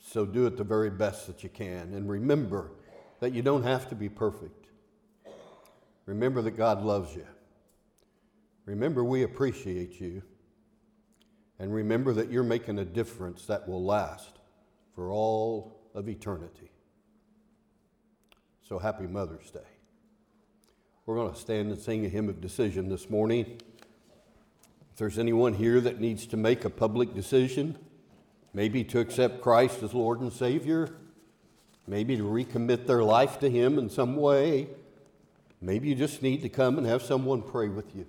So 0.00 0.24
do 0.24 0.46
it 0.46 0.56
the 0.56 0.64
very 0.64 0.90
best 0.90 1.26
that 1.26 1.42
you 1.42 1.48
can. 1.48 1.94
And 1.94 2.08
remember 2.08 2.70
that 3.18 3.32
you 3.32 3.42
don't 3.42 3.62
have 3.64 3.88
to 3.88 3.94
be 3.96 4.08
perfect. 4.08 4.61
Remember 6.06 6.42
that 6.42 6.52
God 6.52 6.82
loves 6.82 7.14
you. 7.14 7.26
Remember, 8.66 9.04
we 9.04 9.22
appreciate 9.22 10.00
you. 10.00 10.22
And 11.58 11.72
remember 11.72 12.12
that 12.14 12.30
you're 12.30 12.42
making 12.42 12.78
a 12.78 12.84
difference 12.84 13.46
that 13.46 13.68
will 13.68 13.84
last 13.84 14.40
for 14.94 15.12
all 15.12 15.80
of 15.94 16.08
eternity. 16.08 16.70
So 18.68 18.78
happy 18.78 19.06
Mother's 19.06 19.50
Day. 19.50 19.60
We're 21.06 21.16
going 21.16 21.32
to 21.32 21.38
stand 21.38 21.70
and 21.70 21.80
sing 21.80 22.04
a 22.06 22.08
hymn 22.08 22.28
of 22.28 22.40
decision 22.40 22.88
this 22.88 23.10
morning. 23.10 23.60
If 24.92 24.96
there's 24.96 25.18
anyone 25.18 25.54
here 25.54 25.80
that 25.80 26.00
needs 26.00 26.26
to 26.28 26.36
make 26.36 26.64
a 26.64 26.70
public 26.70 27.14
decision, 27.14 27.76
maybe 28.54 28.84
to 28.84 29.00
accept 29.00 29.40
Christ 29.40 29.82
as 29.82 29.94
Lord 29.94 30.20
and 30.20 30.32
Savior, 30.32 30.94
maybe 31.86 32.16
to 32.16 32.22
recommit 32.22 32.86
their 32.86 33.02
life 33.02 33.38
to 33.40 33.50
Him 33.50 33.78
in 33.78 33.88
some 33.88 34.16
way, 34.16 34.68
maybe 35.62 35.88
you 35.88 35.94
just 35.94 36.22
need 36.22 36.42
to 36.42 36.48
come 36.48 36.76
and 36.76 36.86
have 36.86 37.02
someone 37.02 37.40
pray 37.40 37.68
with 37.68 37.94
you. 37.96 38.06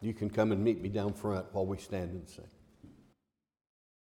You 0.00 0.12
can 0.12 0.28
come 0.28 0.50
and 0.52 0.62
meet 0.62 0.80
me 0.82 0.88
down 0.88 1.12
front 1.12 1.46
while 1.52 1.66
we 1.66 1.78
stand 1.78 2.10
and 2.10 2.28
sing. 2.28 2.44